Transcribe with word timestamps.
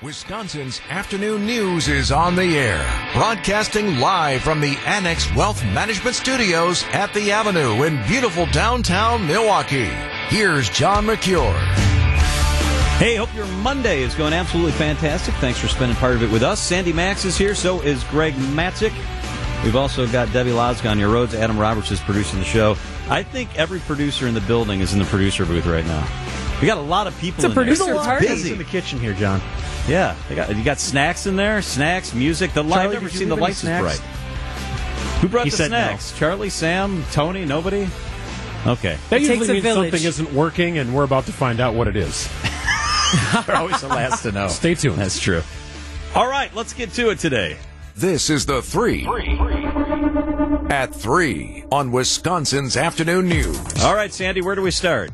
Wisconsin's 0.00 0.80
afternoon 0.90 1.44
news 1.44 1.88
is 1.88 2.12
on 2.12 2.36
the 2.36 2.56
air, 2.56 3.10
broadcasting 3.12 3.98
live 3.98 4.42
from 4.42 4.60
the 4.60 4.76
Annex 4.86 5.34
Wealth 5.34 5.64
Management 5.64 6.14
Studios 6.14 6.84
at 6.92 7.12
the 7.14 7.32
Avenue 7.32 7.82
in 7.82 8.00
beautiful 8.06 8.46
downtown 8.46 9.26
Milwaukee. 9.26 9.90
Here's 10.28 10.70
John 10.70 11.04
Mercure. 11.04 11.52
Hey, 12.98 13.16
hope 13.16 13.34
your 13.34 13.46
Monday 13.46 14.02
is 14.02 14.14
going 14.14 14.34
absolutely 14.34 14.70
fantastic. 14.70 15.34
Thanks 15.34 15.58
for 15.58 15.66
spending 15.66 15.96
part 15.96 16.14
of 16.14 16.22
it 16.22 16.30
with 16.30 16.44
us. 16.44 16.60
Sandy 16.60 16.92
Maxx 16.92 17.24
is 17.24 17.36
here, 17.36 17.56
so 17.56 17.80
is 17.80 18.04
Greg 18.04 18.34
Matzek. 18.34 18.94
We've 19.64 19.74
also 19.74 20.06
got 20.06 20.32
Debbie 20.32 20.50
Lozga 20.50 20.92
on 20.92 21.00
your 21.00 21.08
roads. 21.08 21.34
Adam 21.34 21.58
Roberts 21.58 21.90
is 21.90 21.98
producing 21.98 22.38
the 22.38 22.44
show. 22.44 22.76
I 23.08 23.24
think 23.24 23.58
every 23.58 23.80
producer 23.80 24.28
in 24.28 24.34
the 24.34 24.42
building 24.42 24.78
is 24.78 24.92
in 24.92 25.00
the 25.00 25.06
producer 25.06 25.44
booth 25.44 25.66
right 25.66 25.84
now. 25.86 26.06
We 26.60 26.66
got 26.66 26.78
a 26.78 26.82
lot 26.82 27.06
of 27.06 27.18
people. 27.20 27.36
It's 27.36 27.44
a 27.44 27.48
in 27.48 27.54
producer 27.54 27.84
there. 27.84 27.94
party. 27.96 28.26
Busy 28.28 28.52
in 28.52 28.58
the 28.58 28.64
kitchen 28.64 28.98
here, 28.98 29.14
John. 29.14 29.40
Yeah, 29.86 30.16
they 30.28 30.34
got 30.34 30.54
you 30.54 30.64
got 30.64 30.78
snacks 30.78 31.26
in 31.26 31.36
there, 31.36 31.62
snacks, 31.62 32.12
music. 32.14 32.52
The 32.52 32.64
light. 32.64 32.86
I've 32.86 32.92
never 32.92 33.08
seen 33.08 33.28
the 33.28 33.36
leave 33.36 33.42
any 33.44 33.52
lights 33.52 33.64
as 33.64 33.80
bright. 33.80 33.98
Who 35.20 35.28
brought 35.28 35.44
He 35.44 35.50
the 35.50 35.56
said 35.56 35.70
no. 35.70 35.76
snacks? 35.78 36.16
Charlie, 36.18 36.50
Sam, 36.50 37.04
Tony, 37.12 37.44
nobody. 37.44 37.88
Okay, 38.66 38.98
That 39.10 39.16
It 39.16 39.20
usually 39.22 39.38
takes 39.38 39.48
means 39.50 39.62
village. 39.62 39.92
something 39.92 40.06
isn't 40.08 40.32
working, 40.32 40.78
and 40.78 40.94
we're 40.94 41.04
about 41.04 41.26
to 41.26 41.32
find 41.32 41.60
out 41.60 41.74
what 41.74 41.86
it 41.88 41.96
is. 41.96 42.28
they're 43.46 43.56
always 43.56 43.80
the 43.80 43.88
last 43.88 44.22
to 44.24 44.32
know. 44.32 44.48
Stay 44.48 44.74
tuned. 44.74 44.96
That's 44.96 45.18
true. 45.18 45.42
All 46.14 46.26
right, 46.28 46.54
let's 46.54 46.72
get 46.72 46.92
to 46.94 47.10
it 47.10 47.18
today. 47.20 47.56
This 47.96 48.30
is 48.30 48.46
the 48.46 48.60
three 48.62 49.06
at 50.70 50.94
three 50.94 51.64
on 51.72 51.90
Wisconsin's 51.92 52.76
afternoon 52.76 53.28
news. 53.28 53.58
All 53.84 53.94
right, 53.94 54.12
Sandy, 54.12 54.40
where 54.42 54.54
do 54.54 54.62
we 54.62 54.70
start? 54.70 55.10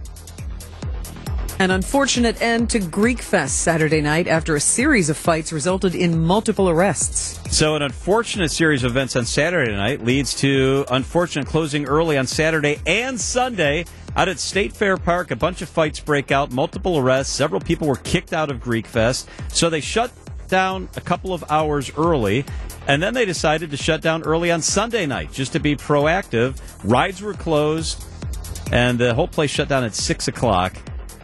An 1.60 1.70
unfortunate 1.70 2.42
end 2.42 2.68
to 2.70 2.80
Greek 2.80 3.22
Fest 3.22 3.60
Saturday 3.60 4.00
night 4.00 4.26
after 4.26 4.56
a 4.56 4.60
series 4.60 5.08
of 5.08 5.16
fights 5.16 5.52
resulted 5.52 5.94
in 5.94 6.20
multiple 6.20 6.68
arrests. 6.68 7.38
So, 7.56 7.76
an 7.76 7.82
unfortunate 7.82 8.50
series 8.50 8.82
of 8.82 8.90
events 8.90 9.14
on 9.14 9.24
Saturday 9.24 9.70
night 9.70 10.04
leads 10.04 10.34
to 10.40 10.84
unfortunate 10.90 11.46
closing 11.46 11.86
early 11.86 12.18
on 12.18 12.26
Saturday 12.26 12.80
and 12.86 13.20
Sunday. 13.20 13.84
Out 14.16 14.28
at 14.28 14.40
State 14.40 14.72
Fair 14.72 14.96
Park, 14.96 15.30
a 15.30 15.36
bunch 15.36 15.62
of 15.62 15.68
fights 15.68 16.00
break 16.00 16.32
out, 16.32 16.50
multiple 16.50 16.98
arrests. 16.98 17.32
Several 17.32 17.60
people 17.60 17.86
were 17.86 17.96
kicked 17.96 18.32
out 18.32 18.50
of 18.50 18.60
Greek 18.60 18.88
Fest. 18.88 19.28
So, 19.48 19.70
they 19.70 19.80
shut 19.80 20.10
down 20.48 20.88
a 20.96 21.00
couple 21.00 21.32
of 21.32 21.44
hours 21.50 21.92
early. 21.96 22.44
And 22.88 23.00
then 23.00 23.14
they 23.14 23.24
decided 23.24 23.70
to 23.70 23.76
shut 23.76 24.02
down 24.02 24.24
early 24.24 24.50
on 24.50 24.60
Sunday 24.60 25.06
night 25.06 25.32
just 25.32 25.52
to 25.52 25.60
be 25.60 25.76
proactive. 25.76 26.60
Rides 26.82 27.22
were 27.22 27.32
closed, 27.32 28.04
and 28.72 28.98
the 28.98 29.14
whole 29.14 29.28
place 29.28 29.50
shut 29.50 29.68
down 29.68 29.84
at 29.84 29.94
6 29.94 30.28
o'clock 30.28 30.76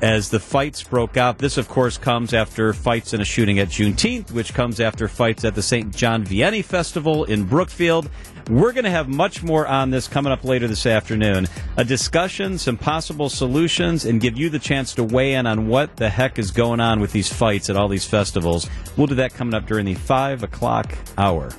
as 0.03 0.31
the 0.31 0.41
fights 0.41 0.83
broke 0.83 1.17
out. 1.17 1.39
This, 1.39 1.57
of 1.57 1.69
course, 1.69 1.99
comes 1.99 2.35
after 2.35 2.73
fights 2.73 3.13
and 3.13 3.23
a 3.23 3.25
shooting 3.25 3.59
at 3.59 3.69
Juneteenth, 3.69 4.33
which 4.33 4.55
comes 4.55 4.81
after 4.81 5.09
fights 5.09 5.45
at 5.45 5.55
the 5.55 5.63
St. 5.63 5.95
John 5.95 6.25
Vianney 6.25 6.65
Festival 6.65 7.25
in 7.25 7.45
Brookfield. 7.45 8.11
We're 8.49 8.73
going 8.73 8.85
to 8.85 8.91
have 8.91 9.09
much 9.09 9.43
more 9.43 9.67
on 9.67 9.91
this 9.91 10.09
coming 10.09 10.33
up 10.33 10.45
later 10.45 10.67
this 10.67 10.87
afternoon. 10.87 11.47
A 11.77 11.85
discussion, 11.85 12.59
some 12.59 12.77
possible 12.77 13.29
solutions, 13.29 14.05
and 14.05 14.21
give 14.21 14.37
you 14.37 14.51
the 14.51 14.59
chance 14.59 14.95
to 14.95 15.05
weigh 15.05 15.35
in 15.35 15.47
on 15.47 15.69
what 15.69 15.97
the 15.97 16.09
heck 16.09 16.39
is 16.39 16.51
going 16.51 16.81
on 16.81 17.01
with 17.01 17.13
these 17.13 17.33
fights 17.33 17.71
at 17.71 17.77
all 17.77 17.87
these 17.87 18.07
festivals. 18.07 18.69
We'll 18.97 19.07
do 19.07 19.15
that 19.17 19.35
coming 19.35 19.55
up 19.55 19.67
during 19.67 19.87
the 19.87 19.95
5 19.95 20.43
o'clock 20.43 20.97
hour. 21.17 21.51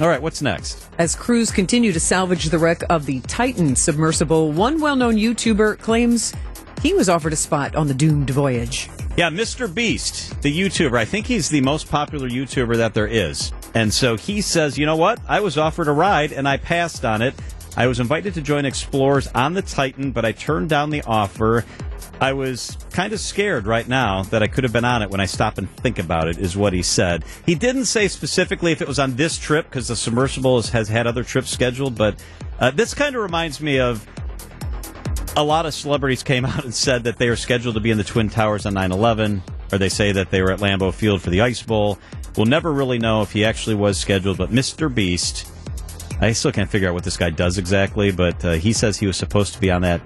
All 0.00 0.06
right, 0.06 0.22
what's 0.22 0.40
next? 0.40 0.88
As 0.98 1.16
crews 1.16 1.50
continue 1.50 1.92
to 1.92 1.98
salvage 1.98 2.46
the 2.46 2.58
wreck 2.58 2.82
of 2.88 3.04
the 3.04 3.20
Titan 3.22 3.74
submersible, 3.74 4.52
one 4.52 4.80
well 4.80 4.94
known 4.94 5.16
YouTuber 5.16 5.80
claims 5.80 6.32
he 6.82 6.94
was 6.94 7.08
offered 7.08 7.32
a 7.32 7.36
spot 7.36 7.74
on 7.74 7.88
the 7.88 7.94
doomed 7.94 8.30
voyage. 8.30 8.88
Yeah, 9.16 9.30
Mr. 9.30 9.72
Beast, 9.72 10.40
the 10.42 10.56
YouTuber. 10.56 10.96
I 10.96 11.04
think 11.04 11.26
he's 11.26 11.48
the 11.48 11.60
most 11.60 11.90
popular 11.90 12.28
YouTuber 12.28 12.76
that 12.76 12.94
there 12.94 13.06
is. 13.06 13.52
And 13.74 13.92
so 13.92 14.16
he 14.16 14.40
says, 14.40 14.78
you 14.78 14.86
know 14.86 14.96
what? 14.96 15.20
I 15.28 15.40
was 15.40 15.58
offered 15.58 15.88
a 15.88 15.92
ride 15.92 16.32
and 16.32 16.48
I 16.48 16.56
passed 16.56 17.04
on 17.04 17.20
it. 17.22 17.34
I 17.76 17.86
was 17.86 18.00
invited 18.00 18.34
to 18.34 18.40
join 18.40 18.64
Explorers 18.64 19.28
on 19.28 19.54
the 19.54 19.62
Titan, 19.62 20.12
but 20.12 20.24
I 20.24 20.32
turned 20.32 20.68
down 20.68 20.90
the 20.90 21.02
offer. 21.02 21.64
I 22.20 22.32
was 22.32 22.76
kind 22.90 23.12
of 23.12 23.20
scared 23.20 23.66
right 23.66 23.86
now 23.86 24.24
that 24.24 24.42
I 24.42 24.48
could 24.48 24.64
have 24.64 24.72
been 24.72 24.84
on 24.84 25.02
it 25.02 25.10
when 25.10 25.20
I 25.20 25.26
stop 25.26 25.58
and 25.58 25.70
think 25.78 25.98
about 25.98 26.26
it, 26.28 26.38
is 26.38 26.56
what 26.56 26.72
he 26.72 26.82
said. 26.82 27.24
He 27.46 27.54
didn't 27.54 27.84
say 27.84 28.08
specifically 28.08 28.72
if 28.72 28.82
it 28.82 28.88
was 28.88 28.98
on 28.98 29.14
this 29.14 29.38
trip 29.38 29.66
because 29.66 29.88
the 29.88 29.96
submersible 29.96 30.62
has, 30.62 30.88
had 30.88 31.06
other 31.06 31.22
trips 31.22 31.50
scheduled, 31.50 31.96
but 31.96 32.20
uh, 32.58 32.72
this 32.72 32.94
kind 32.94 33.14
of 33.14 33.22
reminds 33.22 33.60
me 33.60 33.78
of 33.78 34.04
a 35.36 35.44
lot 35.44 35.66
of 35.66 35.74
celebrities 35.74 36.22
came 36.22 36.44
out 36.46 36.64
and 36.64 36.74
said 36.74 37.04
that 37.04 37.18
they 37.18 37.28
were 37.28 37.36
scheduled 37.36 37.74
to 37.74 37.80
be 37.80 37.90
in 37.90 37.98
the 37.98 38.04
Twin 38.04 38.28
Towers 38.28 38.66
on 38.66 38.74
9 38.74 38.92
11, 38.92 39.42
or 39.72 39.78
they 39.78 39.88
say 39.88 40.12
that 40.12 40.30
they 40.30 40.42
were 40.42 40.50
at 40.52 40.60
Lambeau 40.60 40.92
Field 40.92 41.22
for 41.22 41.30
the 41.30 41.40
Ice 41.42 41.62
Bowl. 41.62 41.98
We'll 42.36 42.46
never 42.46 42.72
really 42.72 42.98
know 42.98 43.22
if 43.22 43.32
he 43.32 43.44
actually 43.44 43.74
was 43.76 43.98
scheduled, 43.98 44.38
but 44.38 44.50
Mr. 44.50 44.92
Beast, 44.94 45.50
I 46.20 46.32
still 46.32 46.52
can't 46.52 46.70
figure 46.70 46.88
out 46.88 46.94
what 46.94 47.04
this 47.04 47.16
guy 47.16 47.30
does 47.30 47.58
exactly, 47.58 48.10
but 48.12 48.44
uh, 48.44 48.52
he 48.52 48.72
says 48.72 48.96
he 48.96 49.06
was 49.06 49.16
supposed 49.16 49.54
to 49.54 49.60
be 49.60 49.70
on 49.70 49.82
that 49.82 50.00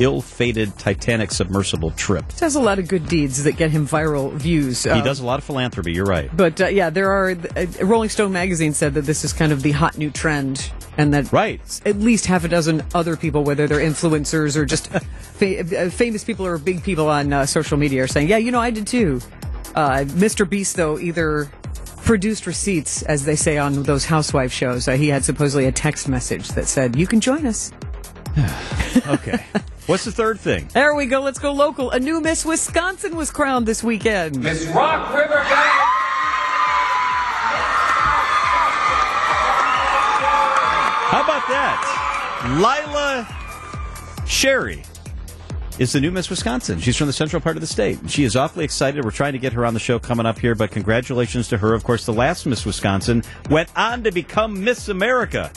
ill 0.00 0.20
fated 0.20 0.76
Titanic 0.78 1.30
submersible 1.30 1.90
trip. 1.92 2.24
He 2.32 2.38
does 2.40 2.56
a 2.56 2.60
lot 2.60 2.78
of 2.80 2.88
good 2.88 3.06
deeds 3.06 3.44
that 3.44 3.52
get 3.56 3.70
him 3.70 3.86
viral 3.86 4.32
views. 4.32 4.82
He 4.82 4.90
Um, 4.90 5.04
does 5.04 5.20
a 5.20 5.24
lot 5.26 5.38
of 5.38 5.44
philanthropy, 5.44 5.92
you're 5.92 6.04
right. 6.04 6.34
But 6.36 6.60
uh, 6.60 6.66
yeah, 6.66 6.90
there 6.90 7.12
are. 7.12 7.30
Uh, 7.30 7.66
Rolling 7.82 8.08
Stone 8.08 8.32
magazine 8.32 8.72
said 8.72 8.94
that 8.94 9.02
this 9.02 9.24
is 9.24 9.32
kind 9.32 9.52
of 9.52 9.62
the 9.62 9.70
hot 9.70 9.96
new 9.96 10.10
trend, 10.10 10.70
and 10.96 11.12
that 11.14 11.32
Right. 11.32 11.60
at 11.84 11.98
least 11.98 12.26
half 12.26 12.44
a 12.44 12.48
dozen 12.48 12.82
other 12.94 13.16
people, 13.16 13.44
whether 13.44 13.66
they're 13.66 13.78
influencers 13.80 14.56
or 14.56 14.64
just 14.64 14.88
fa- 15.20 15.60
uh, 15.86 15.90
famous 15.90 16.24
people 16.24 16.46
or 16.46 16.58
big 16.58 16.82
people 16.82 17.08
on 17.08 17.32
uh, 17.32 17.46
social 17.46 17.76
media, 17.76 18.04
are 18.04 18.06
saying, 18.08 18.28
"Yeah, 18.28 18.36
you 18.38 18.50
know, 18.52 18.60
I 18.60 18.70
did 18.70 18.86
too." 18.86 19.20
Uh, 19.74 20.04
Mr. 20.06 20.48
Beast, 20.48 20.76
though, 20.76 20.98
either 20.98 21.50
produced 22.04 22.46
receipts, 22.46 23.02
as 23.02 23.24
they 23.24 23.34
say 23.34 23.56
on 23.58 23.82
those 23.82 24.04
housewife 24.04 24.52
shows. 24.52 24.86
Uh, 24.86 24.92
he 24.92 25.08
had 25.08 25.24
supposedly 25.24 25.64
a 25.66 25.72
text 25.72 26.08
message 26.08 26.48
that 26.50 26.66
said, 26.66 26.94
"You 26.96 27.06
can 27.06 27.20
join 27.20 27.46
us." 27.46 27.72
Okay. 29.08 29.44
What's 29.86 30.04
the 30.04 30.12
third 30.12 30.38
thing? 30.40 30.68
There 30.72 30.94
we 30.94 31.06
go. 31.06 31.20
Let's 31.20 31.38
go 31.40 31.52
local. 31.52 31.90
A 31.90 31.98
new 31.98 32.20
Miss 32.20 32.44
Wisconsin 32.44 33.16
was 33.16 33.30
crowned 33.30 33.66
this 33.66 33.82
weekend. 33.82 34.40
Miss 34.40 34.64
Rock 34.68 35.12
River 35.14 35.42
Lila 42.44 43.26
Szczesny 44.26 44.84
is 45.78 45.92
the 45.92 46.00
new 46.00 46.10
Miss 46.10 46.28
Wisconsin. 46.28 46.78
She's 46.78 46.94
from 46.94 47.06
the 47.06 47.12
central 47.14 47.40
part 47.40 47.56
of 47.56 47.62
the 47.62 47.66
state. 47.66 47.98
She 48.10 48.22
is 48.22 48.36
awfully 48.36 48.66
excited. 48.66 49.02
We're 49.02 49.12
trying 49.12 49.32
to 49.32 49.38
get 49.38 49.54
her 49.54 49.64
on 49.64 49.72
the 49.72 49.80
show 49.80 49.98
coming 49.98 50.26
up 50.26 50.38
here, 50.38 50.54
but 50.54 50.70
congratulations 50.70 51.48
to 51.48 51.56
her. 51.56 51.72
Of 51.72 51.84
course, 51.84 52.04
the 52.04 52.12
last 52.12 52.44
Miss 52.44 52.66
Wisconsin 52.66 53.24
went 53.48 53.70
on 53.76 54.04
to 54.04 54.12
become 54.12 54.62
Miss 54.62 54.90
America. 54.90 55.50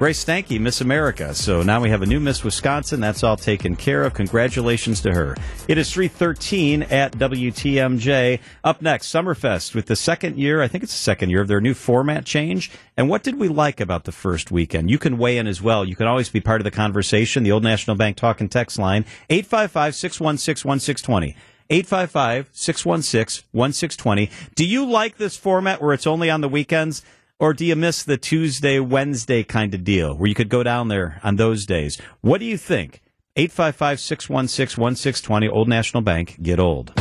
Grace 0.00 0.24
Stanke, 0.24 0.58
Miss 0.58 0.80
America. 0.80 1.34
So 1.34 1.62
now 1.62 1.78
we 1.78 1.90
have 1.90 2.00
a 2.00 2.06
new 2.06 2.20
Miss 2.20 2.42
Wisconsin. 2.42 3.00
That's 3.00 3.22
all 3.22 3.36
taken 3.36 3.76
care 3.76 4.02
of. 4.02 4.14
Congratulations 4.14 5.02
to 5.02 5.12
her. 5.12 5.36
It 5.68 5.76
is 5.76 5.92
313 5.92 6.84
at 6.84 7.12
WTMJ. 7.18 8.40
Up 8.64 8.80
next, 8.80 9.08
Summerfest 9.08 9.74
with 9.74 9.84
the 9.84 9.96
second 9.96 10.38
year, 10.38 10.62
I 10.62 10.68
think 10.68 10.84
it's 10.84 10.94
the 10.94 10.98
second 10.98 11.28
year 11.28 11.42
of 11.42 11.48
their 11.48 11.60
new 11.60 11.74
format 11.74 12.24
change. 12.24 12.70
And 12.96 13.10
what 13.10 13.22
did 13.22 13.38
we 13.38 13.48
like 13.48 13.78
about 13.78 14.04
the 14.04 14.10
first 14.10 14.50
weekend? 14.50 14.90
You 14.90 14.96
can 14.96 15.18
weigh 15.18 15.36
in 15.36 15.46
as 15.46 15.60
well. 15.60 15.84
You 15.84 15.96
can 15.96 16.06
always 16.06 16.30
be 16.30 16.40
part 16.40 16.62
of 16.62 16.64
the 16.64 16.70
conversation. 16.70 17.42
The 17.42 17.52
Old 17.52 17.62
National 17.62 17.94
Bank 17.94 18.16
talk 18.16 18.40
and 18.40 18.50
text 18.50 18.78
line, 18.78 19.04
855 19.28 19.94
616 19.94 20.66
1620. 20.66 21.36
855 21.68 22.48
616 22.52 23.44
1620. 23.52 24.30
Do 24.54 24.64
you 24.64 24.86
like 24.86 25.18
this 25.18 25.36
format 25.36 25.82
where 25.82 25.92
it's 25.92 26.06
only 26.06 26.30
on 26.30 26.40
the 26.40 26.48
weekends? 26.48 27.02
Or 27.40 27.54
do 27.54 27.64
you 27.64 27.74
miss 27.74 28.02
the 28.02 28.18
Tuesday, 28.18 28.78
Wednesday 28.80 29.42
kind 29.42 29.74
of 29.74 29.82
deal 29.82 30.14
where 30.14 30.28
you 30.28 30.34
could 30.34 30.50
go 30.50 30.62
down 30.62 30.88
there 30.88 31.18
on 31.24 31.36
those 31.36 31.64
days? 31.64 31.98
What 32.20 32.38
do 32.38 32.44
you 32.44 32.58
think? 32.58 33.00
855 33.34 33.98
616 33.98 34.82
1620, 34.82 35.48
Old 35.48 35.66
National 35.66 36.02
Bank, 36.02 36.36
get 36.42 36.60
old. 36.60 36.92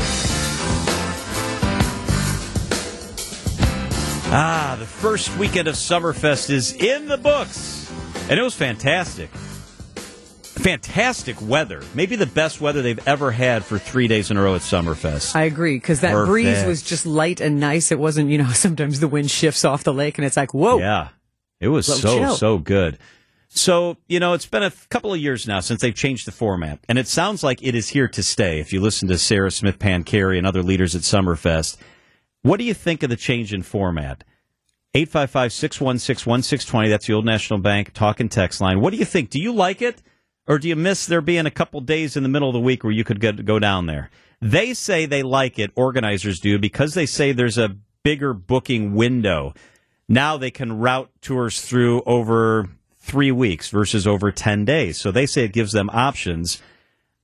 Ah, 4.32 4.78
the 4.80 4.86
first 4.86 5.36
weekend 5.38 5.68
of 5.68 5.76
Summerfest 5.76 6.50
is 6.50 6.72
in 6.72 7.10
the 7.10 7.18
books. 7.18 7.92
And 8.30 8.40
it 8.40 8.42
was 8.42 8.56
fantastic. 8.56 9.30
Fantastic 10.60 11.42
weather. 11.42 11.82
Maybe 11.94 12.18
the 12.18 12.26
best 12.26 12.60
weather 12.60 12.82
they've 12.82 13.08
ever 13.08 13.32
had 13.32 13.64
for 13.64 13.80
three 13.80 14.08
days 14.08 14.30
in 14.30 14.38
a 14.38 14.42
row 14.42 14.56
at 14.56 14.62
Summerfest. 14.62 15.36
I 15.36 15.44
agree 15.44 15.76
because 15.76 16.02
that 16.02 16.26
breeze 16.26 16.66
was 16.66 16.82
just 16.82 17.06
light 17.06 17.40
and 17.40 17.60
nice. 17.60 17.92
It 17.92 18.00
wasn't, 18.00 18.30
you 18.30 18.38
know, 18.38 18.50
sometimes 18.54 19.00
the 19.00 19.08
wind 19.08 19.32
shifts 19.32 19.64
off 19.64 19.84
the 19.84 19.94
lake 19.94 20.18
and 20.18 20.26
it's 20.26 20.36
like, 20.38 20.54
whoa. 20.54 20.80
Yeah. 20.80 21.10
It 21.62 21.70
was 21.70 21.86
so, 21.86 22.18
chill. 22.18 22.36
so 22.36 22.58
good. 22.58 22.98
So, 23.50 23.98
you 24.08 24.20
know, 24.20 24.34
it's 24.34 24.46
been 24.46 24.64
a 24.64 24.72
couple 24.90 25.14
of 25.14 25.20
years 25.20 25.48
now 25.48 25.60
since 25.60 25.82
they've 25.82 25.96
changed 25.96 26.28
the 26.28 26.32
format, 26.32 26.80
and 26.88 27.00
it 27.00 27.08
sounds 27.08 27.44
like 27.44 27.64
it 27.64 27.74
is 27.74 27.90
here 27.90 28.08
to 28.10 28.22
stay 28.22 28.60
if 28.60 28.72
you 28.72 28.80
listen 28.80 29.08
to 29.08 29.18
Sarah 29.18 29.50
Smith 29.50 29.80
Pancheri 29.80 30.38
and 30.38 30.46
other 30.46 30.62
leaders 30.62 30.96
at 30.96 31.02
Summerfest. 31.02 31.78
What 32.44 32.58
do 32.58 32.64
you 32.64 32.76
think 32.76 33.02
of 33.02 33.10
the 33.10 33.16
change 33.16 33.52
in 33.52 33.64
format? 33.64 34.24
855 34.94 35.52
616 35.52 36.30
1620. 36.30 36.90
That's 36.90 37.08
the 37.08 37.14
Old 37.14 37.26
National 37.26 37.60
Bank 37.60 37.94
talk 37.94 38.20
and 38.20 38.32
text 38.32 38.62
line. 38.62 38.82
What 38.82 38.92
do 38.92 38.98
you 38.98 39.06
think? 39.06 39.30
Do 39.30 39.40
you 39.40 39.52
like 39.52 39.82
it? 39.82 40.02
Or 40.50 40.58
do 40.58 40.68
you 40.68 40.76
miss 40.76 41.06
there 41.06 41.22
being 41.22 41.46
a 41.46 41.52
couple 41.52 41.80
days 41.80 42.18
in 42.18 42.24
the 42.24 42.30
middle 42.30 42.50
of 42.50 42.54
the 42.54 42.60
week 42.60 42.84
where 42.84 42.92
you 42.92 43.04
could 43.04 43.22
get, 43.22 43.46
go 43.46 43.60
down 43.60 43.86
there? 43.86 44.10
They 44.42 44.74
say 44.74 45.06
they 45.06 45.22
like 45.22 45.60
it, 45.60 45.72
organizers 45.76 46.40
do, 46.40 46.58
because 46.58 46.96
they 46.96 47.06
say 47.06 47.32
there's 47.32 47.60
a 47.60 47.78
bigger 48.04 48.34
booking 48.34 48.96
window. 48.96 49.54
Now 50.08 50.38
they 50.38 50.50
can 50.50 50.80
route 50.80 51.12
tours 51.22 51.62
through 51.62 52.02
over 52.02 52.68
three 52.98 53.32
weeks 53.32 53.70
versus 53.70 54.08
over 54.08 54.32
10 54.32 54.66
days. 54.66 54.98
So 54.98 55.12
they 55.12 55.28
say 55.28 55.44
it 55.44 55.54
gives 55.54 55.72
them 55.72 55.90
options. 55.94 56.60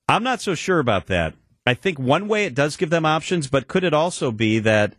I'm 0.08 0.24
not 0.24 0.40
so 0.40 0.54
sure 0.54 0.78
about 0.78 1.08
that. 1.08 1.34
I 1.66 1.74
think 1.74 1.98
one 1.98 2.28
way 2.28 2.46
it 2.46 2.54
does 2.54 2.78
give 2.78 2.92
them 2.92 3.08
options, 3.08 3.48
but 3.48 3.68
could 3.68 3.84
it 3.84 3.94
also 3.94 4.32
be 4.32 4.60
that 4.60 4.94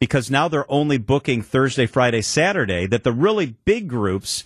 because 0.00 0.32
now 0.32 0.48
they're 0.48 0.70
only 0.70 0.98
booking 0.98 1.42
Thursday, 1.42 1.86
Friday, 1.86 2.22
Saturday, 2.22 2.86
that 2.86 3.04
the 3.04 3.12
really 3.12 3.54
big 3.64 3.88
groups 3.88 4.42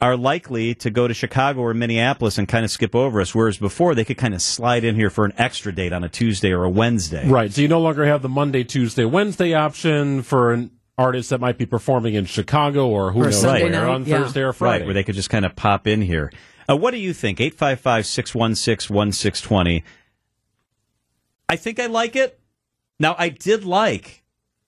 are 0.00 0.16
likely 0.16 0.74
to 0.76 0.90
go 0.90 1.06
to 1.06 1.12
Chicago 1.14 1.60
or 1.60 1.74
Minneapolis 1.74 2.38
and 2.38 2.48
kind 2.48 2.64
of 2.64 2.70
skip 2.70 2.94
over 2.94 3.20
us, 3.20 3.34
whereas 3.34 3.58
before 3.58 3.94
they 3.94 4.04
could 4.04 4.16
kind 4.16 4.34
of 4.34 4.40
slide 4.40 4.82
in 4.82 4.94
here 4.94 5.10
for 5.10 5.24
an 5.24 5.32
extra 5.36 5.74
date 5.74 5.92
on 5.92 6.02
a 6.04 6.08
Tuesday 6.08 6.52
or 6.52 6.64
a 6.64 6.70
Wednesday. 6.70 7.28
Right. 7.28 7.52
So 7.52 7.60
you 7.60 7.68
no 7.68 7.80
longer 7.80 8.06
have 8.06 8.22
the 8.22 8.28
Monday, 8.28 8.64
Tuesday, 8.64 9.04
Wednesday 9.04 9.52
option 9.52 10.22
for 10.22 10.52
an 10.52 10.70
artist 10.96 11.30
that 11.30 11.40
might 11.40 11.58
be 11.58 11.66
performing 11.66 12.14
in 12.14 12.24
Chicago 12.24 12.88
or 12.88 13.12
who 13.12 13.20
Or 13.20 13.24
knows 13.24 13.40
Sunday 13.40 13.62
where 13.64 13.72
night, 13.72 13.88
on 13.88 14.04
yeah. 14.04 14.22
Thursday 14.22 14.42
or 14.42 14.52
Friday. 14.52 14.80
Right, 14.80 14.84
where 14.86 14.94
they 14.94 15.04
could 15.04 15.14
just 15.14 15.30
kind 15.30 15.44
of 15.44 15.54
pop 15.56 15.86
in 15.86 16.02
here. 16.02 16.32
Uh, 16.68 16.76
what 16.76 16.92
do 16.92 16.98
you 16.98 17.12
think? 17.12 17.40
855 17.40 18.06
616 18.06 18.94
1620. 18.94 19.84
I 21.48 21.56
think 21.56 21.80
I 21.80 21.86
like 21.86 22.16
it. 22.16 22.38
Now, 22.98 23.16
I 23.18 23.30
did 23.30 23.64
like 23.64 24.22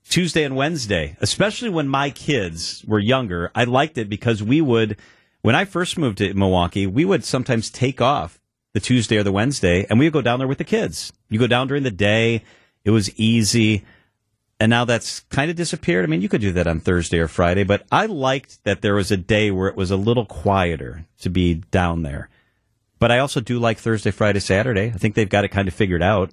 Tuesday 0.09 0.43
and 0.43 0.57
Wednesday, 0.57 1.17
especially 1.21 1.69
when 1.69 1.87
my 1.87 2.11
kids 2.11 2.85
were 2.87 2.99
younger. 2.99 3.51
I 3.55 3.65
liked 3.65 3.99
it 3.99 4.09
because 4.09 4.43
we 4.43 4.61
would, 4.61 4.97
when 5.43 5.55
I 5.55 5.65
first 5.65 5.99
moved 5.99 6.19
to 6.19 6.33
Milwaukee, 6.35 6.87
we 6.87 7.05
would 7.05 7.25
sometimes 7.25 7.71
take 7.71 8.01
off 8.01 8.41
the 8.75 8.81
Tuesday 8.81 9.19
or 9.19 9.23
the 9.23 9.33
Wednesday 9.33 9.87
and 9.91 9.99
we 9.99 10.07
would 10.07 10.13
go 10.13 10.23
down 10.23 10.39
there 10.39 10.49
with 10.49 10.59
the 10.59 10.65
kids. 10.65 11.13
You 11.29 11.39
go 11.39 11.47
down 11.47 11.69
during 11.69 11.83
the 11.83 11.91
day, 11.91 12.43
it 12.85 12.91
was 12.91 13.15
easy. 13.19 13.85
And 14.59 14.71
now 14.71 14.85
that's 14.85 15.21
kind 15.31 15.51
of 15.51 15.57
disappeared. 15.57 16.05
I 16.05 16.09
mean, 16.09 16.23
you 16.23 16.29
could 16.29 16.41
do 16.41 16.53
that 16.53 16.67
on 16.69 16.79
Thursday 16.81 17.19
or 17.19 17.27
Friday, 17.29 17.65
but 17.65 17.85
I 17.91 18.07
liked 18.07 18.63
that 18.65 18.81
there 18.81 18.95
was 18.95 19.11
a 19.11 19.17
day 19.17 19.51
where 19.51 19.69
it 19.69 19.77
was 19.77 19.91
a 19.91 19.97
little 19.97 20.25
quieter 20.25 21.05
to 21.21 21.31
be 21.31 21.55
down 21.55 22.03
there. 22.03 22.29
But 23.01 23.11
I 23.11 23.19
also 23.19 23.41
do 23.41 23.59
like 23.59 23.79
Thursday, 23.79 24.13
Friday, 24.13 24.39
Saturday. 24.39 24.93
I 24.95 24.99
think 24.99 25.17
they've 25.17 25.29
got 25.29 25.45
it 25.45 25.49
kind 25.49 25.67
of 25.67 25.75
figured 25.75 26.03
out. 26.03 26.31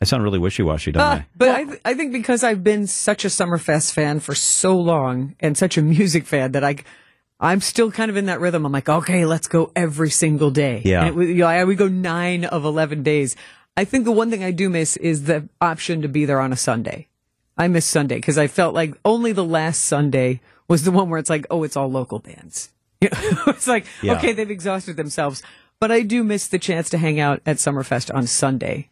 I 0.00 0.04
sound 0.06 0.24
really 0.24 0.38
wishy 0.38 0.62
washy, 0.62 0.90
don't 0.92 1.02
Uh, 1.02 1.06
I? 1.06 1.26
but 1.36 1.48
I, 1.50 1.64
th- 1.64 1.80
I 1.84 1.94
think 1.94 2.12
because 2.12 2.42
I've 2.42 2.64
been 2.64 2.86
such 2.86 3.24
a 3.26 3.28
Summerfest 3.28 3.92
fan 3.92 4.18
for 4.20 4.34
so 4.34 4.76
long 4.76 5.36
and 5.38 5.56
such 5.56 5.76
a 5.76 5.82
music 5.82 6.24
fan 6.26 6.52
that 6.52 6.64
I, 6.64 6.76
I'm 7.42 7.60
still 7.60 7.90
kind 7.90 8.10
of 8.10 8.16
in 8.16 8.26
that 8.26 8.40
rhythm. 8.40 8.64
I'm 8.64 8.72
like, 8.72 8.88
okay, 8.88 9.26
let's 9.26 9.48
go 9.48 9.72
every 9.74 10.10
single 10.10 10.50
day. 10.50 10.80
Yeah. 10.84 11.04
And 11.06 11.20
it, 11.20 11.28
you 11.28 11.34
know, 11.34 11.46
I 11.46 11.64
would 11.64 11.76
go 11.76 11.88
nine 11.88 12.44
of 12.44 12.64
11 12.64 13.02
days. 13.02 13.34
I 13.76 13.84
think 13.84 14.04
the 14.04 14.12
one 14.12 14.30
thing 14.30 14.44
I 14.44 14.52
do 14.52 14.70
miss 14.70 14.96
is 14.96 15.24
the 15.24 15.48
option 15.60 16.02
to 16.02 16.08
be 16.08 16.24
there 16.24 16.40
on 16.40 16.52
a 16.52 16.56
Sunday. 16.56 17.08
I 17.58 17.68
miss 17.68 17.84
Sunday 17.84 18.14
because 18.16 18.38
I 18.38 18.46
felt 18.46 18.74
like 18.74 18.94
only 19.04 19.32
the 19.32 19.44
last 19.44 19.82
Sunday 19.84 20.40
was 20.68 20.84
the 20.84 20.92
one 20.92 21.10
where 21.10 21.18
it's 21.18 21.28
like, 21.30 21.44
oh, 21.50 21.64
it's 21.64 21.76
all 21.76 21.90
local 21.90 22.18
bands. 22.20 22.70
You 23.02 23.08
know, 23.10 23.42
it's 23.48 23.66
like, 23.66 23.86
Yeah. 24.00 24.14
okay, 24.14 24.32
they've 24.32 24.48
exhausted 24.50 24.96
themselves. 24.96 25.42
But 25.80 25.90
I 25.90 26.02
do 26.02 26.22
miss 26.22 26.46
the 26.46 26.60
chance 26.60 26.88
to 26.90 26.98
hang 26.98 27.18
out 27.18 27.42
at 27.44 27.56
Summerfest 27.56 28.14
on 28.14 28.28
Sunday. 28.28 28.88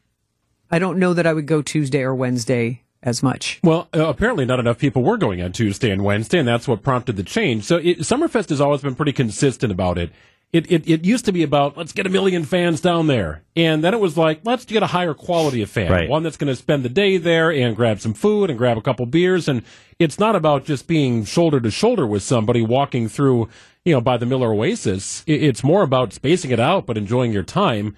I 0.73 0.81
don't 0.81 0.99
know 0.99 1.15
that 1.15 1.27
I 1.29 1.33
would 1.33 1.47
go 1.47 1.63
Tuesday 1.63 2.03
or 2.03 2.13
Wednesday 2.17 2.83
as 3.03 3.23
much. 3.23 3.61
Well, 3.63 3.89
uh, 3.95 4.07
apparently 4.09 4.45
not 4.45 4.61
enough 4.61 4.79
people 4.79 5.03
were 5.03 5.17
going 5.17 5.41
on 5.43 5.53
Tuesday 5.53 5.91
and 5.91 6.05
Wednesday, 6.05 6.39
and 6.39 6.49
that's 6.49 6.69
what 6.69 6.83
prompted 6.83 7.17
the 7.17 7.23
change. 7.23 7.65
So 7.65 7.77
it, 7.77 8.01
Summerfest 8.01 8.51
has 8.51 8.61
always 8.61 8.83
been 8.83 8.95
pretty 8.95 9.13
consistent 9.13 9.73
about 9.73 9.99
it. 9.99 10.11
It, 10.53 10.71
it. 10.71 10.89
it 10.89 11.05
used 11.05 11.25
to 11.27 11.33
be 11.33 11.45
about 11.45 11.77
let's 11.77 11.93
get 11.93 12.07
a 12.07 12.11
million 12.11 12.45
fans 12.45 12.81
down 12.81 13.07
there, 13.07 13.43
and 13.55 13.85
then 13.85 13.95
it 13.95 14.01
was 14.01 14.17
like 14.17 14.41
let's 14.43 14.65
get 14.65 14.83
a 14.83 14.89
higher 14.89 15.15
quality 15.15 15.63
of 15.63 15.71
fan, 15.71 15.93
Right. 15.93 16.09
one 16.09 16.25
that's 16.25 16.37
going 16.37 16.53
to 16.53 16.57
spend 16.57 16.83
the 16.85 16.89
day 16.89 17.19
there 17.19 17.53
and 17.53 17.77
grab 17.77 18.01
some 18.01 18.15
food 18.15 18.51
and 18.51 18.59
grab 18.59 18.77
a 18.77 18.83
couple 18.83 19.07
beers, 19.07 19.47
and 19.47 19.63
it's 20.01 20.19
not 20.19 20.35
about 20.35 20.65
just 20.65 20.89
being 20.89 21.25
shoulder 21.25 21.61
to 21.61 21.71
shoulder 21.71 22.05
with 22.05 22.25
somebody 22.25 22.63
walking 22.63 23.09
through, 23.09 23.49
you 23.85 23.95
know, 23.95 24.01
by 24.01 24.17
the 24.17 24.27
Miller 24.27 24.53
Oasis. 24.53 25.23
It, 25.25 25.41
it's 25.45 25.63
more 25.63 25.83
about 25.83 26.13
spacing 26.13 26.51
it 26.51 26.59
out 26.59 26.85
but 26.85 26.99
enjoying 26.99 27.33
your 27.33 27.45
time. 27.45 27.95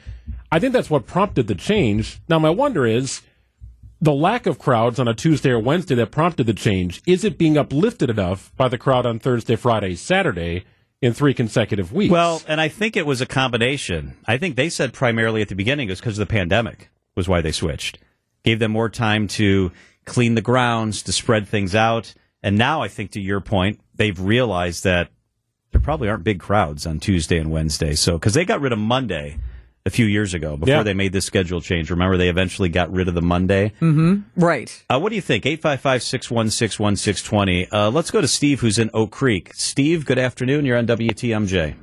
I 0.50 0.58
think 0.58 0.74
that's 0.74 0.90
what 0.90 1.06
prompted 1.06 1.46
the 1.46 1.54
change. 1.54 2.20
Now, 2.28 2.38
my 2.38 2.50
wonder 2.50 2.84
is 2.86 3.22
the 4.02 4.12
lack 4.12 4.46
of 4.46 4.58
crowds 4.58 4.98
on 4.98 5.06
a 5.06 5.14
Tuesday 5.14 5.50
or 5.50 5.60
Wednesday 5.60 5.94
that 5.94 6.10
prompted 6.10 6.44
the 6.44 6.52
change, 6.52 7.00
is 7.06 7.22
it 7.22 7.38
being 7.38 7.56
uplifted 7.56 8.10
enough 8.10 8.52
by 8.56 8.66
the 8.66 8.76
crowd 8.76 9.06
on 9.06 9.20
Thursday, 9.20 9.54
Friday, 9.54 9.94
Saturday 9.94 10.64
in 11.00 11.12
three 11.12 11.32
consecutive 11.32 11.92
weeks? 11.92 12.10
Well, 12.10 12.42
and 12.48 12.60
I 12.60 12.66
think 12.66 12.96
it 12.96 13.06
was 13.06 13.20
a 13.20 13.26
combination. 13.26 14.16
I 14.26 14.38
think 14.38 14.56
they 14.56 14.70
said 14.70 14.92
primarily 14.92 15.40
at 15.40 15.48
the 15.48 15.54
beginning 15.54 15.88
it 15.88 15.92
was 15.92 16.00
because 16.00 16.18
of 16.18 16.28
the 16.28 16.32
pandemic 16.34 16.90
was 17.14 17.28
why 17.28 17.42
they 17.42 17.52
switched. 17.52 18.00
Gave 18.42 18.58
them 18.58 18.72
more 18.72 18.88
time 18.88 19.28
to 19.28 19.70
clean 20.04 20.34
the 20.34 20.40
grounds, 20.42 21.04
to 21.04 21.12
spread 21.12 21.46
things 21.46 21.76
out. 21.76 22.12
And 22.42 22.58
now 22.58 22.82
I 22.82 22.88
think 22.88 23.12
to 23.12 23.20
your 23.20 23.40
point, 23.40 23.78
they've 23.94 24.18
realized 24.18 24.82
that 24.82 25.10
there 25.70 25.80
probably 25.80 26.08
aren't 26.08 26.24
big 26.24 26.40
crowds 26.40 26.88
on 26.88 26.98
Tuesday 26.98 27.38
and 27.38 27.52
Wednesday. 27.52 27.94
So, 27.94 28.14
because 28.14 28.34
they 28.34 28.44
got 28.44 28.60
rid 28.60 28.72
of 28.72 28.80
Monday 28.80 29.38
a 29.84 29.90
few 29.90 30.06
years 30.06 30.32
ago 30.34 30.56
before 30.56 30.76
Yeah. 30.76 30.82
they 30.84 30.94
made 30.94 31.12
this 31.12 31.24
schedule 31.24 31.60
change. 31.60 31.90
Remember, 31.90 32.16
they 32.16 32.28
eventually 32.28 32.68
got 32.68 32.92
rid 32.92 33.08
of 33.08 33.14
the 33.14 33.22
Monday. 33.22 33.72
Right. 34.36 34.84
Uh, 34.88 35.00
what 35.00 35.08
do 35.08 35.16
you 35.16 35.20
think? 35.20 35.44
855 35.44 36.02
616 36.02 36.76
1620. 36.76 37.68
Uh, 37.72 37.90
Let's 37.90 38.10
go 38.10 38.20
to 38.20 38.28
Steve, 38.28 38.60
who's 38.60 38.78
in 38.78 38.90
Oak 38.94 39.10
Creek. 39.10 39.50
Steve, 39.54 40.04
good 40.06 40.18
afternoon. 40.18 40.64
You're 40.64 40.78
on 40.78 40.86
WTMJ. 40.86 41.74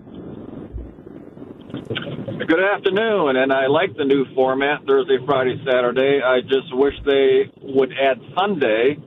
Good 2.47 2.63
afternoon, 2.63 3.35
and 3.35 3.53
I 3.53 3.67
like 3.67 3.95
the 3.95 4.05
new 4.05 4.25
format 4.33 4.79
Thursday, 4.87 5.17
Friday, 5.25 5.61
Saturday. 5.69 6.19
I 6.23 6.41
just 6.41 6.73
wish 6.75 6.95
they 7.05 7.51
would 7.61 7.91
add 7.93 8.17
Sunday, 8.35 8.97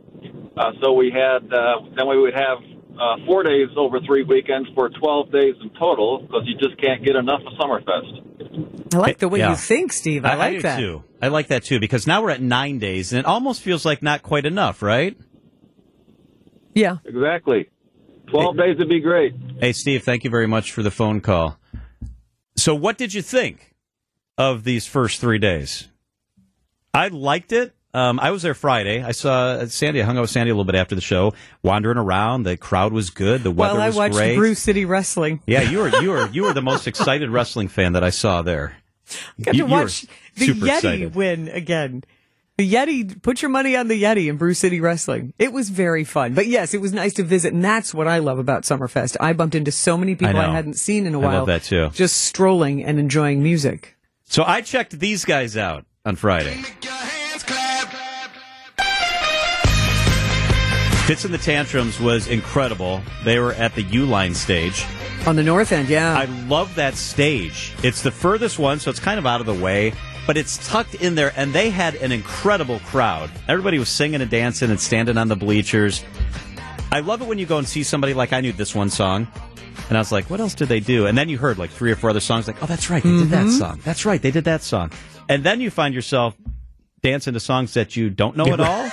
uh, 0.57 0.71
so 0.81 0.93
we 0.93 1.11
had 1.11 1.53
uh, 1.53 1.81
then 1.97 2.07
we 2.09 2.21
would 2.21 2.35
have 2.35 2.59
uh, 2.95 3.17
four 3.27 3.43
days 3.43 3.67
over 3.77 3.99
three 4.07 4.23
weekends 4.23 4.69
for 4.77 4.91
twelve 4.91 5.33
days 5.33 5.55
in 5.61 5.71
total 5.71 6.21
because 6.23 6.43
you 6.47 6.55
just 6.57 6.81
can't 6.81 7.05
get 7.05 7.17
enough 7.17 7.41
of 7.45 7.53
Summerfest. 7.59 8.32
I 8.95 8.97
like 8.99 9.19
the 9.19 9.29
way 9.29 9.39
Yeah. 9.39 9.51
you 9.51 9.57
think, 9.57 9.93
Steve. 9.93 10.25
I, 10.25 10.35
like 10.35 10.57
do 10.57 10.63
that. 10.63 10.79
too. 10.79 11.05
I 11.23 11.29
like 11.29 11.49
that 11.49 11.65
too 11.65 11.81
because 11.81 12.07
now 12.07 12.23
we're 12.23 12.31
at 12.31 12.43
nine 12.43 12.79
days 12.79 13.13
and 13.13 13.21
it 13.21 13.25
almost 13.27 13.63
feels 13.63 13.85
like 13.85 14.03
not 14.03 14.23
quite 14.23 14.45
enough, 14.47 14.83
right? 14.83 15.17
Yeah. 16.75 16.99
Exactly, 17.05 17.69
twelve 18.27 18.57
days 18.57 18.77
would 18.79 18.89
be 18.89 19.01
great. 19.01 19.35
Hey, 19.61 19.73
Steve, 19.73 20.03
thank 20.05 20.25
you 20.25 20.31
very 20.31 20.47
much 20.47 20.73
for 20.73 20.83
the 20.83 20.91
phone 20.91 21.21
call. 21.21 21.59
So, 22.57 22.75
what 22.75 22.99
did 22.99 23.15
you 23.15 23.23
think 23.23 23.75
of 24.39 24.65
these 24.65 24.87
first 24.87 25.21
three 25.21 25.39
days? 25.39 25.89
I 26.95 27.09
liked 27.09 27.53
it. 27.53 27.75
Um, 27.95 28.19
I 28.21 28.31
was 28.31 28.43
there 28.43 28.55
Friday. 28.55 29.03
I 29.03 29.13
saw 29.13 29.67
Sandy. 29.67 30.01
I 30.01 30.05
hung 30.07 30.17
out 30.17 30.23
with 30.23 30.31
Sandy 30.31 30.51
a 30.51 30.55
little 30.55 30.65
bit 30.65 30.77
after 30.77 30.95
the 30.95 31.01
show, 31.03 31.35
wandering 31.63 31.99
around. 31.99 32.45
The 32.45 32.57
crowd 32.57 32.93
was 32.93 33.11
good. 33.11 33.43
The 33.43 33.51
weather 33.51 33.75
Well, 33.75 33.83
I 33.83 33.91
watched 33.91 34.15
great. 34.15 34.37
Brew 34.37 34.55
City 34.55 34.85
Wrestling. 34.87 35.41
Yeah, 35.47 35.61
you 35.63 35.79
were 35.79 35.89
you 36.01 36.11
were 36.11 36.27
you 36.29 36.43
were 36.45 36.55
the 36.55 36.63
most 36.63 36.87
excited 36.87 37.29
wrestling 37.31 37.69
fan 37.69 37.93
that 37.93 38.03
I 38.03 38.11
saw 38.11 38.41
there. 38.43 38.77
Got 39.43 39.55
You- 39.57 39.65
to 39.67 39.71
watch 39.71 40.07
the 40.37 40.47
Yeti 40.49 40.67
excited. 40.77 41.15
win 41.15 41.49
again. 41.49 42.03
The 42.59 42.71
Yeti, 42.71 43.21
put 43.23 43.41
your 43.43 43.49
money 43.51 43.77
on 43.77 43.89
the 43.89 44.03
Yeti 44.03 44.29
in 44.29 44.37
Brew 44.37 44.55
City 44.55 44.79
Wrestling. 44.81 45.33
It 45.39 45.53
was 45.53 45.69
very 45.71 46.05
fun. 46.05 46.35
But 46.35 46.47
yes, 46.47 46.75
it 46.75 46.81
was 46.83 46.93
nice 46.93 47.15
to 47.15 47.23
visit, 47.23 47.53
and 47.55 47.65
that's 47.65 47.93
what 47.95 48.07
I 48.07 48.19
love 48.19 48.39
about 48.39 48.63
Summerfest. 48.65 49.17
I 49.21 49.33
bumped 49.33 49.55
into 49.55 49.73
so 49.73 49.97
many 49.97 50.15
people 50.15 50.37
I, 50.39 50.47
know. 50.47 50.53
hadn't 50.53 50.75
seen 50.75 51.07
in 51.07 51.15
a 51.15 51.19
while. 51.19 51.39
love 51.39 51.47
that, 51.47 51.63
too. 51.63 51.89
Just 51.95 52.19
strolling 52.23 52.85
and 52.85 52.99
enjoying 52.99 53.43
music. 53.43 53.97
So 54.25 54.45
I 54.45 54.61
checked 54.61 54.99
these 54.99 55.25
guys 55.25 55.57
out 55.57 55.87
on 56.05 56.17
Friday. 56.17 56.63
Fitz 61.07 61.25
and 61.25 61.35
the 61.35 61.39
Tantrums 61.39 61.99
was 61.99 62.29
incredible. 62.29 63.03
They 63.25 63.41
were 63.41 63.55
at 63.55 63.75
the 63.75 63.83
U-Line 63.83 64.35
stage. 64.37 64.87
On 65.27 65.35
the 65.35 65.43
north 65.43 65.73
end, 65.73 65.89
yeah. 65.89 66.17
I 66.17 66.27
love 66.47 66.73
that 66.77 66.95
stage. 66.95 67.73
It's 67.83 68.03
the 68.03 68.13
furthest 68.13 68.57
one, 68.61 68.79
so 68.79 68.89
it's 68.89 69.01
kind 69.01 69.19
of 69.19 69.27
out 69.27 69.41
of 69.41 69.47
the 69.47 69.55
way, 69.55 69.95
but 70.29 70.37
it's 70.37 70.65
tucked 70.69 70.95
in 70.95 71.17
there, 71.17 71.33
and 71.37 71.53
they 71.53 71.71
had 71.71 71.97
an 71.97 72.13
incredible 72.13 72.79
crowd. 72.87 73.31
Everybody 73.49 73.81
was 73.81 73.89
singing 73.89 74.21
and 74.21 74.31
dancing 74.31 74.71
and 74.71 74.81
standing 74.81 75.19
on 75.19 75.27
the 75.27 75.35
bleachers. 75.35 76.05
I 76.93 77.01
love 77.01 77.21
it 77.21 77.27
when 77.27 77.39
you 77.39 77.47
go 77.47 77.59
and 77.59 77.67
see 77.69 77.83
somebody 77.83 78.15
like 78.15 78.33
I 78.33 78.41
knew 78.41 78.53
this 78.53 78.73
one 78.73 78.89
song, 78.89 79.27
and 79.89 79.99
I 79.99 80.01
was 80.01 80.13
like, 80.13 80.31
what 80.31 80.39
else 80.39 80.55
did 80.55 80.69
they 80.69 80.81
do? 80.81 81.07
And 81.07 81.19
then 81.19 81.29
you 81.29 81.37
heard 81.37 81.59
like 81.59 81.71
three 81.71 81.91
or 81.91 81.97
four 81.97 82.11
other 82.11 82.21
songs, 82.21 82.47
like, 82.47 82.63
oh, 82.63 82.67
that's 82.67 82.91
right, 82.91 83.03
they 83.03 83.11
did 83.11 83.31
that 83.31 83.47
mm-hmm. 83.47 83.59
song. 83.59 83.81
That's 83.83 84.07
right, 84.07 84.23
they 84.23 84.31
did 84.31 84.45
that 84.45 84.63
song. 84.63 84.93
And 85.29 85.43
then 85.43 85.61
you 85.61 85.71
find 85.71 85.95
yourself 85.95 86.37
dancing 87.03 87.33
into 87.33 87.41
songs 87.41 87.75
that 87.75 87.97
you 87.97 88.11
don't 88.11 88.37
know 88.37 88.47
at 88.53 88.61
all, 88.61 88.91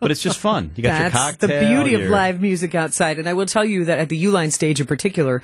but 0.00 0.10
it's 0.10 0.22
just 0.22 0.38
fun. 0.38 0.70
You 0.76 0.82
got 0.82 0.90
That's 0.98 1.14
your 1.14 1.22
cocktail. 1.22 1.48
the 1.60 1.66
beauty 1.66 1.94
of 2.02 2.10
live 2.10 2.40
music 2.40 2.74
outside. 2.74 3.18
And 3.18 3.28
I 3.28 3.32
will 3.32 3.46
tell 3.46 3.64
you 3.64 3.86
that 3.86 3.98
at 3.98 4.08
the 4.10 4.16
U-Line 4.16 4.50
stage 4.50 4.80
in 4.80 4.86
particular, 4.86 5.42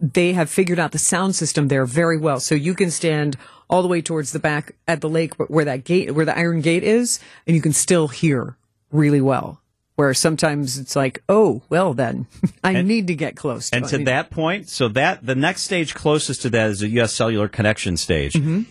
they 0.00 0.32
have 0.32 0.50
figured 0.50 0.78
out 0.78 0.92
the 0.92 0.98
sound 0.98 1.36
system 1.36 1.68
there 1.68 1.86
very 1.86 2.18
well. 2.18 2.40
So 2.40 2.54
you 2.54 2.74
can 2.74 2.90
stand 2.90 3.36
all 3.70 3.82
the 3.82 3.88
way 3.88 4.02
towards 4.02 4.32
the 4.32 4.38
back 4.38 4.72
at 4.88 5.00
the 5.00 5.08
lake 5.08 5.34
where 5.36 5.64
that 5.64 5.84
gate, 5.84 6.12
where 6.12 6.24
the 6.24 6.36
iron 6.36 6.60
gate 6.60 6.82
is, 6.82 7.20
and 7.46 7.54
you 7.54 7.62
can 7.62 7.72
still 7.72 8.08
hear 8.08 8.56
really 8.90 9.20
well. 9.20 9.60
Where 9.96 10.14
sometimes 10.14 10.78
it's 10.78 10.94
like, 10.94 11.22
oh, 11.28 11.62
well 11.68 11.92
then, 11.92 12.26
I 12.64 12.82
need 12.82 13.08
to 13.08 13.14
get 13.16 13.34
close. 13.34 13.70
To 13.70 13.76
And 13.76 13.84
it. 13.84 13.88
to 13.88 13.98
that 14.04 14.30
point, 14.30 14.68
so 14.68 14.86
that 14.88 15.26
the 15.26 15.34
next 15.34 15.62
stage 15.62 15.92
closest 15.94 16.42
to 16.42 16.50
that 16.50 16.70
is 16.70 16.78
the 16.80 16.88
U.S. 16.90 17.12
Cellular 17.14 17.48
Connection 17.48 17.96
stage. 17.96 18.34
Mm-hmm. 18.34 18.62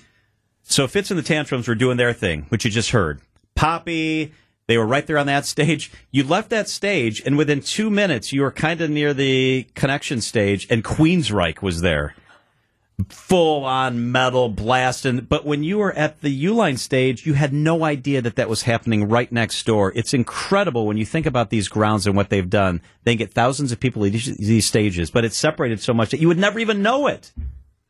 So 0.70 0.86
Fitz 0.86 1.10
and 1.10 1.18
the 1.18 1.24
Tantrums 1.24 1.68
were 1.68 1.76
doing 1.76 1.96
their 1.98 2.12
thing, 2.14 2.46
which 2.50 2.66
you 2.66 2.70
just 2.70 2.92
heard. 2.92 3.22
Poppy, 3.56 4.34
They 4.68 4.78
were 4.78 4.86
right 4.86 5.08
there 5.08 5.18
on 5.18 5.28
that 5.28 5.46
stage. 5.56 5.92
You 6.12 6.26
left 6.26 6.50
that 6.50 6.68
stage, 6.68 7.22
and 7.26 7.38
within 7.38 7.62
two 7.62 7.90
minutes, 7.90 8.34
you 8.34 8.42
were 8.42 8.52
kind 8.52 8.82
of 8.82 8.90
near 8.90 9.14
the 9.14 9.66
connection 9.76 10.20
stage, 10.20 10.68
and 10.70 10.84
Queensryche 10.84 11.62
was 11.62 11.80
there. 11.82 12.16
Full 13.10 13.64
on 13.64 14.12
metal 14.12 14.50
blast. 14.50 15.06
And, 15.06 15.30
but 15.30 15.46
when 15.46 15.64
you 15.64 15.78
were 15.78 15.94
at 15.94 16.22
the 16.22 16.46
Uline 16.46 16.78
stage, 16.80 17.26
you 17.26 17.34
had 17.34 17.54
no 17.54 17.84
idea 17.86 18.22
that 18.22 18.36
that 18.36 18.50
was 18.50 18.64
happening 18.64 19.08
right 19.08 19.32
next 19.32 19.66
door. 19.66 19.94
It's 19.96 20.14
incredible 20.14 20.86
when 20.86 20.98
you 20.98 21.06
think 21.06 21.26
about 21.26 21.50
these 21.50 21.70
grounds 21.70 22.08
and 22.08 22.16
what 22.16 22.30
they've 22.30 22.50
done. 22.50 22.82
They 23.04 23.16
get 23.16 23.32
thousands 23.32 23.72
of 23.72 23.80
people 23.80 24.04
at 24.04 24.12
these 24.12 24.66
stages, 24.66 25.12
but 25.12 25.24
it's 25.24 25.38
separated 25.38 25.80
so 25.80 25.94
much 25.94 26.10
that 26.10 26.20
you 26.20 26.28
would 26.28 26.40
never 26.40 26.60
even 26.60 26.82
know 26.82 27.08
it. 27.08 27.32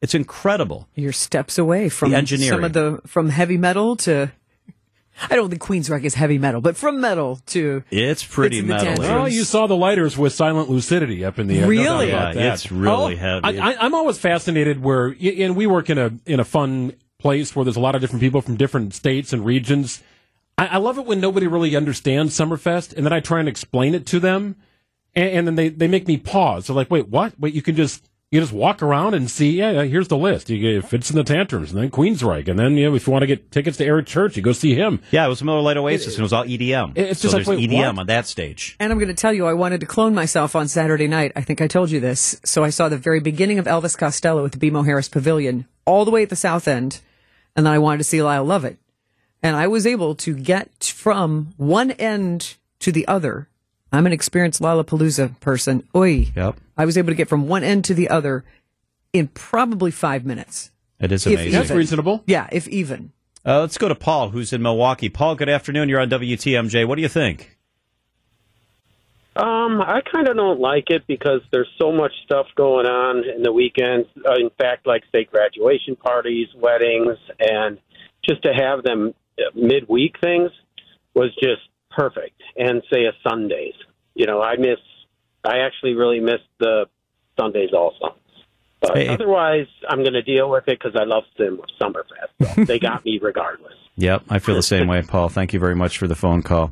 It's 0.01 0.13
incredible. 0.13 0.87
You're 0.95 1.11
steps 1.11 1.57
away 1.57 1.89
from 1.89 2.11
The 2.11 2.17
engineering. 2.17 2.49
some 2.51 2.63
of 2.63 2.73
the 2.73 3.01
from 3.07 3.29
heavy 3.29 3.57
metal 3.57 3.95
to. 3.97 4.31
I 5.31 5.35
don't 5.35 5.49
think 5.49 5.59
Queensryche 5.63 6.03
is 6.03 6.13
heavy 6.13 6.37
metal, 6.37 6.61
but 6.61 6.77
from 6.77 7.01
metal 7.01 7.39
to 7.47 7.83
It's 7.89 8.23
pretty 8.23 8.57
It's 8.59 8.61
in 8.61 8.67
the 8.67 8.73
metal. 8.75 8.95
tantrums. 8.97 9.09
Oh, 9.11 9.25
you 9.25 9.43
saw 9.43 9.65
the 9.65 9.75
lighters 9.75 10.15
with 10.15 10.31
silent 10.33 10.69
lucidity 10.69 11.25
up 11.25 11.39
in 11.39 11.47
the 11.47 11.59
air. 11.61 11.67
Really? 11.67 12.09
about 12.11 12.35
Yeah, 12.35 12.53
it's 12.53 12.71
really 12.71 13.15
Oh, 13.15 13.17
heavy. 13.17 13.57
I, 13.59 13.71
I, 13.71 13.77
I'm 13.85 13.95
always 13.95 14.19
fascinated 14.19 14.83
where, 14.83 15.15
and 15.19 15.55
we 15.55 15.65
work 15.65 15.89
in 15.89 15.97
a 15.97 16.11
in 16.27 16.39
a 16.39 16.43
fun 16.45 16.93
place 17.17 17.55
where 17.55 17.65
there's 17.65 17.75
a 17.77 17.79
lot 17.79 17.95
of 17.95 18.01
different 18.01 18.21
people 18.21 18.41
from 18.41 18.57
different 18.57 18.93
states 18.93 19.33
and 19.33 19.43
regions. 19.43 20.03
I, 20.59 20.67
I 20.67 20.77
love 20.77 20.99
it 20.99 21.05
when 21.07 21.19
nobody 21.19 21.47
really 21.47 21.75
understands 21.75 22.37
Summerfest, 22.37 22.95
and 22.95 23.03
then 23.03 23.11
I 23.11 23.19
try 23.19 23.39
and 23.39 23.49
explain 23.49 23.95
it 23.95 24.05
to 24.07 24.19
them, 24.19 24.55
and, 25.15 25.29
and 25.31 25.47
then 25.47 25.55
they, 25.55 25.69
they 25.69 25.87
make 25.87 26.07
me 26.07 26.17
pause. 26.17 26.67
They're 26.67 26.75
like, 26.75 26.91
"Wait, 26.91 27.07
what? 27.09 27.39
Wait, 27.39 27.55
you 27.55 27.63
can 27.63 27.75
just." 27.75 28.07
You 28.29 28.41
just 28.41 28.51
walk 28.51 28.83
around 28.83 29.13
and 29.13 29.31
see. 29.31 29.51
Yeah, 29.51 29.71
yeah, 29.71 29.83
here's 29.83 30.09
the 30.09 30.17
list. 30.17 30.49
You 30.49 30.59
get 30.59 30.89
Fitz 30.89 31.09
in 31.09 31.15
the 31.15 31.23
Tantrums, 31.23 31.71
and 31.71 31.81
then 31.81 31.89
Queensryche, 31.89 32.49
and 32.49 32.59
then 32.59 32.75
you 32.75 32.89
know 32.89 32.95
if 32.95 33.07
you 33.07 33.13
want 33.13 33.23
to 33.23 33.27
get 33.27 33.51
tickets 33.53 33.77
to 33.77 33.85
Eric 33.85 34.05
Church, 34.05 34.35
you 34.35 34.43
go 34.43 34.51
see 34.51 34.75
him. 34.75 34.99
Yeah, 35.11 35.25
it 35.25 35.29
was 35.29 35.41
Miller 35.41 35.61
Lite 35.61 35.77
Oasis, 35.77 36.15
and 36.15 36.19
it 36.19 36.23
was 36.23 36.33
all 36.33 36.43
EDM. 36.43 36.97
It's 36.97 37.21
so 37.21 37.29
just 37.29 37.33
like, 37.33 37.45
there's 37.45 37.57
wait, 37.57 37.69
EDM 37.69 37.93
what? 37.93 37.99
on 37.99 38.07
that 38.07 38.27
stage. 38.27 38.75
And 38.81 38.91
I'm 38.91 38.99
going 38.99 39.07
to 39.07 39.13
tell 39.13 39.31
you, 39.31 39.47
I 39.47 39.53
wanted 39.53 39.79
to 39.79 39.85
clone 39.85 40.13
myself 40.13 40.57
on 40.57 40.67
Saturday 40.67 41.07
night. 41.07 41.31
I 41.37 41.41
think 41.41 41.61
I 41.61 41.67
told 41.67 41.89
you 41.89 42.01
this. 42.01 42.37
So 42.43 42.65
I 42.65 42.69
saw 42.69 42.89
the 42.89 42.97
very 42.97 43.21
beginning 43.21 43.59
of 43.59 43.65
Elvis 43.65 43.97
Costello 43.97 44.43
at 44.43 44.51
the 44.51 44.57
BMO 44.57 44.83
Harris 44.83 45.07
Pavilion, 45.07 45.65
all 45.85 46.03
the 46.03 46.11
way 46.11 46.23
at 46.23 46.29
the 46.29 46.35
south 46.35 46.67
end. 46.67 46.99
And 47.55 47.65
then 47.65 47.71
I 47.71 47.79
wanted 47.79 47.99
to 47.99 48.03
see 48.03 48.21
Lyle 48.21 48.43
Lovett. 48.43 48.77
And 49.41 49.55
I 49.55 49.67
was 49.67 49.87
able 49.87 50.15
to 50.15 50.35
get 50.35 50.83
from 50.83 51.53
one 51.55 51.91
end 51.91 52.55
to 52.79 52.91
the 52.91 53.07
other. 53.07 53.47
I'm 53.91 54.05
an 54.05 54.13
experienced 54.13 54.61
Lollapalooza 54.61 55.39
person. 55.39 55.87
Oi. 55.95 56.31
Yep. 56.35 56.59
I 56.77 56.85
was 56.85 56.97
able 56.97 57.09
to 57.09 57.15
get 57.15 57.29
from 57.29 57.47
one 57.47 57.63
end 57.63 57.85
to 57.85 57.93
the 57.93 58.09
other 58.09 58.43
in 59.13 59.27
probably 59.29 59.91
five 59.91 60.25
minutes. 60.25 60.71
It 60.99 61.11
is 61.11 61.25
amazing. 61.25 61.51
That's 61.51 61.71
reasonable. 61.71 62.23
Yeah, 62.25 62.47
if 62.51 62.67
even. 62.67 63.11
Uh, 63.45 63.61
let's 63.61 63.77
go 63.77 63.87
to 63.87 63.95
Paul, 63.95 64.29
who's 64.29 64.51
in 64.51 64.61
Milwaukee. 64.61 65.09
Paul, 65.09 65.35
good 65.35 65.49
afternoon. 65.49 65.89
You're 65.89 66.01
on 66.01 66.09
WTMJ. 66.09 66.87
What 66.87 66.95
do 66.95 67.01
you 67.01 67.07
think? 67.07 67.57
Um, 69.37 69.81
I 69.81 70.01
kind 70.11 70.27
of 70.27 70.35
don't 70.35 70.59
like 70.59 70.85
it 70.89 71.05
because 71.05 71.41
there's 71.51 71.69
so 71.79 71.91
much 71.91 72.11
stuff 72.25 72.47
going 72.55 72.87
on 72.87 73.23
in 73.23 73.43
the 73.43 73.53
weekends. 73.53 74.07
Uh, 74.17 74.33
in 74.33 74.49
fact, 74.57 74.87
like 74.87 75.03
say 75.13 75.25
graduation 75.25 75.95
parties, 75.95 76.47
weddings, 76.55 77.17
and 77.39 77.77
just 78.27 78.41
to 78.43 78.49
have 78.51 78.83
them 78.83 79.13
uh, 79.37 79.43
midweek 79.53 80.15
things 80.19 80.49
was 81.13 81.33
just 81.35 81.61
perfect. 81.91 82.41
And 82.57 82.81
say 82.91 83.05
a 83.05 83.11
Sundays, 83.27 83.73
you 84.15 84.25
know, 84.25 84.41
I 84.41 84.55
miss. 84.57 84.79
I 85.43 85.59
actually 85.59 85.93
really 85.93 86.19
miss 86.19 86.41
the 86.59 86.85
Sundays 87.39 87.69
also. 87.73 88.15
But 88.81 88.95
Hey. 88.97 89.07
otherwise, 89.07 89.67
I'm 89.89 89.99
going 90.01 90.13
to 90.13 90.21
deal 90.21 90.49
with 90.49 90.67
it 90.67 90.79
because 90.79 90.95
I 90.99 91.03
love 91.05 91.23
Sim 91.37 91.59
Summerfest. 91.81 92.55
So 92.55 92.63
they 92.65 92.79
got 92.79 93.05
me 93.05 93.19
regardless. 93.21 93.73
Yep, 93.95 94.23
I 94.29 94.39
feel 94.39 94.55
the 94.55 94.61
same 94.63 94.87
way, 94.87 95.01
Paul. 95.07 95.29
Thank 95.29 95.53
you 95.53 95.59
very 95.59 95.75
much 95.75 95.97
for 95.97 96.07
the 96.07 96.15
phone 96.15 96.41
call. 96.43 96.71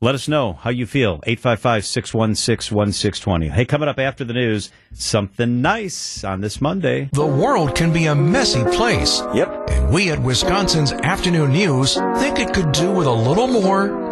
Let 0.00 0.14
us 0.14 0.28
know 0.28 0.52
how 0.52 0.68
you 0.70 0.84
feel. 0.86 1.20
855 1.26 1.84
616 1.86 2.76
1620. 2.76 3.48
Hey, 3.48 3.64
coming 3.64 3.88
up 3.88 3.98
after 3.98 4.24
the 4.24 4.34
news, 4.34 4.70
something 4.92 5.62
nice 5.62 6.22
on 6.22 6.42
this 6.42 6.60
Monday. 6.60 7.08
The 7.12 7.26
world 7.26 7.74
can 7.74 7.92
be 7.94 8.04
a 8.06 8.14
messy 8.14 8.62
place. 8.64 9.22
Yep. 9.34 9.70
And 9.70 9.92
we 9.94 10.10
at 10.10 10.22
Wisconsin's 10.22 10.92
Afternoon 10.92 11.52
News 11.52 11.94
think 12.18 12.38
it 12.38 12.52
could 12.52 12.72
do 12.72 12.92
with 12.92 13.06
a 13.06 13.12
little 13.12 13.46
more 13.48 14.05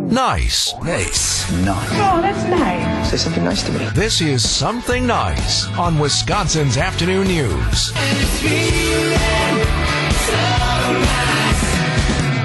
nice. 0.00 0.74
Nice. 0.82 1.50
Nice. 1.64 1.88
Oh, 1.92 2.20
that's 2.20 2.44
nice. 2.48 3.10
Say 3.10 3.16
something 3.16 3.44
nice 3.44 3.62
to 3.64 3.72
me. 3.72 3.84
This 3.94 4.20
is 4.20 4.48
Something 4.48 5.06
Nice 5.06 5.66
on 5.78 5.98
Wisconsin's 5.98 6.76
Afternoon 6.76 7.26
News. 7.28 7.92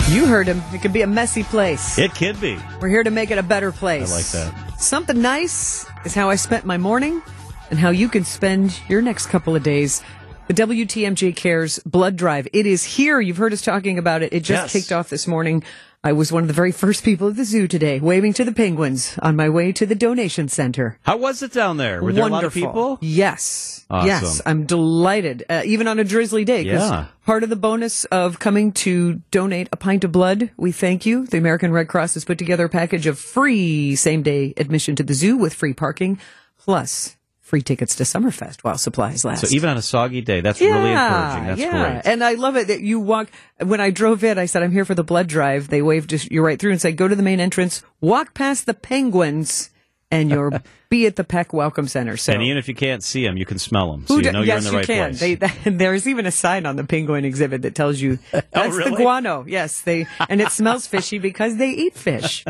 You 0.09 0.25
heard 0.27 0.47
him. 0.47 0.61
It 0.73 0.81
could 0.81 0.93
be 0.93 1.01
a 1.01 1.07
messy 1.07 1.43
place. 1.43 1.97
It 1.97 2.13
could 2.15 2.39
be. 2.39 2.57
We're 2.79 2.87
here 2.89 3.03
to 3.03 3.11
make 3.11 3.31
it 3.31 3.37
a 3.37 3.43
better 3.43 3.71
place. 3.71 4.11
I 4.11 4.15
like 4.15 4.53
that. 4.53 4.79
Something 4.81 5.21
nice 5.21 5.85
is 6.05 6.13
how 6.13 6.29
I 6.29 6.35
spent 6.35 6.65
my 6.65 6.77
morning 6.77 7.21
and 7.69 7.79
how 7.79 7.89
you 7.89 8.07
can 8.07 8.23
spend 8.23 8.79
your 8.87 9.01
next 9.01 9.27
couple 9.27 9.55
of 9.55 9.63
days. 9.63 10.01
The 10.47 10.53
WTMJ 10.53 11.35
Cares 11.35 11.79
Blood 11.79 12.15
Drive. 12.15 12.47
It 12.53 12.65
is 12.67 12.83
here. 12.83 13.19
You've 13.19 13.37
heard 13.37 13.51
us 13.51 13.61
talking 13.61 13.97
about 13.97 14.21
it. 14.21 14.31
It 14.31 14.41
just 14.41 14.65
Yes. 14.65 14.71
kicked 14.73 14.91
off 14.91 15.09
this 15.09 15.25
morning. 15.27 15.63
I 16.05 16.13
was 16.13 16.31
one 16.31 16.43
of 16.43 16.47
the 16.47 16.53
very 16.53 16.71
first 16.71 17.03
people 17.03 17.29
at 17.29 17.35
the 17.35 17.43
zoo 17.43 17.67
today, 17.67 17.99
waving 17.99 18.33
to 18.33 18.45
the 18.45 18.51
penguins 18.51 19.17
on 19.23 19.35
my 19.35 19.49
way 19.49 19.71
to 19.71 19.87
the 19.87 19.95
donation 19.95 20.47
center. 20.47 20.99
How 21.01 21.17
was 21.17 21.41
it 21.41 21.51
down 21.51 21.77
there? 21.77 21.99
Were 22.03 22.13
there 22.13 22.27
a 22.27 22.27
lot 22.27 22.43
of 22.43 22.55
Wonderful. 22.55 22.61
people? 22.61 22.97
Yes. 23.01 23.87
Awesome. 23.89 24.07
Yes. 24.07 24.39
I'm 24.45 24.65
delighted. 24.67 25.45
Uh, 25.49 25.63
even 25.65 25.87
on 25.87 25.97
a 25.97 26.03
drizzly 26.03 26.45
day. 26.45 26.61
Yeah. 26.61 27.07
Part 27.25 27.41
of 27.41 27.49
the 27.49 27.55
bonus 27.55 28.05
of 28.05 28.37
coming 28.37 28.71
to 28.73 29.15
donate 29.31 29.67
a 29.71 29.77
pint 29.77 30.03
of 30.03 30.11
blood, 30.11 30.51
we 30.57 30.71
thank 30.71 31.07
you. 31.07 31.25
The 31.25 31.39
American 31.39 31.71
Red 31.71 31.87
Cross 31.87 32.13
has 32.13 32.23
put 32.23 32.37
together 32.37 32.65
a 32.65 32.69
package 32.69 33.07
of 33.07 33.17
free 33.17 33.95
same 33.95 34.21
day 34.21 34.53
admission 34.57 34.95
to 34.97 35.03
the 35.03 35.15
zoo 35.15 35.37
with 35.37 35.55
free 35.55 35.73
parking, 35.73 36.19
plus 36.59 37.15
free 37.45 37.61
tickets 37.61 37.95
to 37.97 38.03
Summerfest 38.03 38.63
while 38.63 38.75
supplies 38.75 39.23
last. 39.23 39.41
So 39.41 39.55
even 39.55 39.69
on 39.69 39.77
a 39.77 39.81
soggy 39.81 40.21
day, 40.21 40.41
that's 40.41 40.59
really 40.59 40.89
encouraging. 40.89 41.45
That's 41.45 41.61
yeah. 41.61 41.91
great. 41.91 42.11
And 42.11 42.23
I 42.23 42.33
love 42.33 42.57
it 42.57 42.67
that 42.69 42.81
you 42.81 42.99
walk. 42.99 43.29
When 43.63 43.79
I 43.79 43.91
drove 43.91 44.23
in, 44.23 44.39
I 44.39 44.47
said, 44.47 44.63
I'm 44.63 44.71
here 44.71 44.83
for 44.83 44.95
the 44.95 45.03
blood 45.03 45.27
drive. 45.27 45.67
They 45.67 45.83
waved 45.83 46.11
you 46.11 46.43
right 46.43 46.59
through 46.59 46.71
and 46.71 46.81
said, 46.81 46.97
go 46.97 47.07
to 47.07 47.15
the 47.15 47.21
main 47.21 47.39
entrance, 47.39 47.83
walk 48.01 48.33
past 48.33 48.65
the 48.65 48.73
penguins, 48.73 49.69
and 50.15 50.29
you'll 50.29 50.51
be 50.89 51.05
at 51.05 51.15
the 51.15 51.23
Peck 51.23 51.53
Welcome 51.53 51.87
Center. 51.87 52.15
So 52.17 52.33
And 52.33 52.41
even 52.43 52.57
if 52.57 52.67
you 52.67 52.75
can't 52.75 53.03
see 53.03 53.23
them, 53.25 53.37
you 53.37 53.45
can 53.45 53.59
smell 53.59 53.91
them. 53.91 54.05
So 54.07 54.17
you 54.17 54.31
know 54.31 54.39
you're 54.39 54.47
yes, 54.47 54.59
in 54.59 54.63
the 54.65 54.71
you 54.71 54.77
right 54.77 54.85
can. 54.87 55.09
place. 55.09 55.19
They, 55.19 55.35
that, 55.43 55.53
there's 55.65 56.07
even 56.07 56.25
a 56.25 56.31
sign 56.31 56.65
on 56.65 56.75
the 56.75 56.83
penguin 56.83 57.25
exhibit 57.25 57.61
that 57.63 57.75
tells 57.75 57.99
you 57.99 58.17
that's 58.31 58.47
the 58.51 58.59
Oh, 58.61 58.69
really? 58.69 58.95
guano. 59.03 59.45
Yes, 59.47 59.81
they 59.81 60.07
and 60.29 60.41
it 60.41 60.49
smells 60.51 60.87
fishy 60.87 61.19
because 61.19 61.57
they 61.57 61.69
eat 61.71 61.95
fish. 61.95 62.43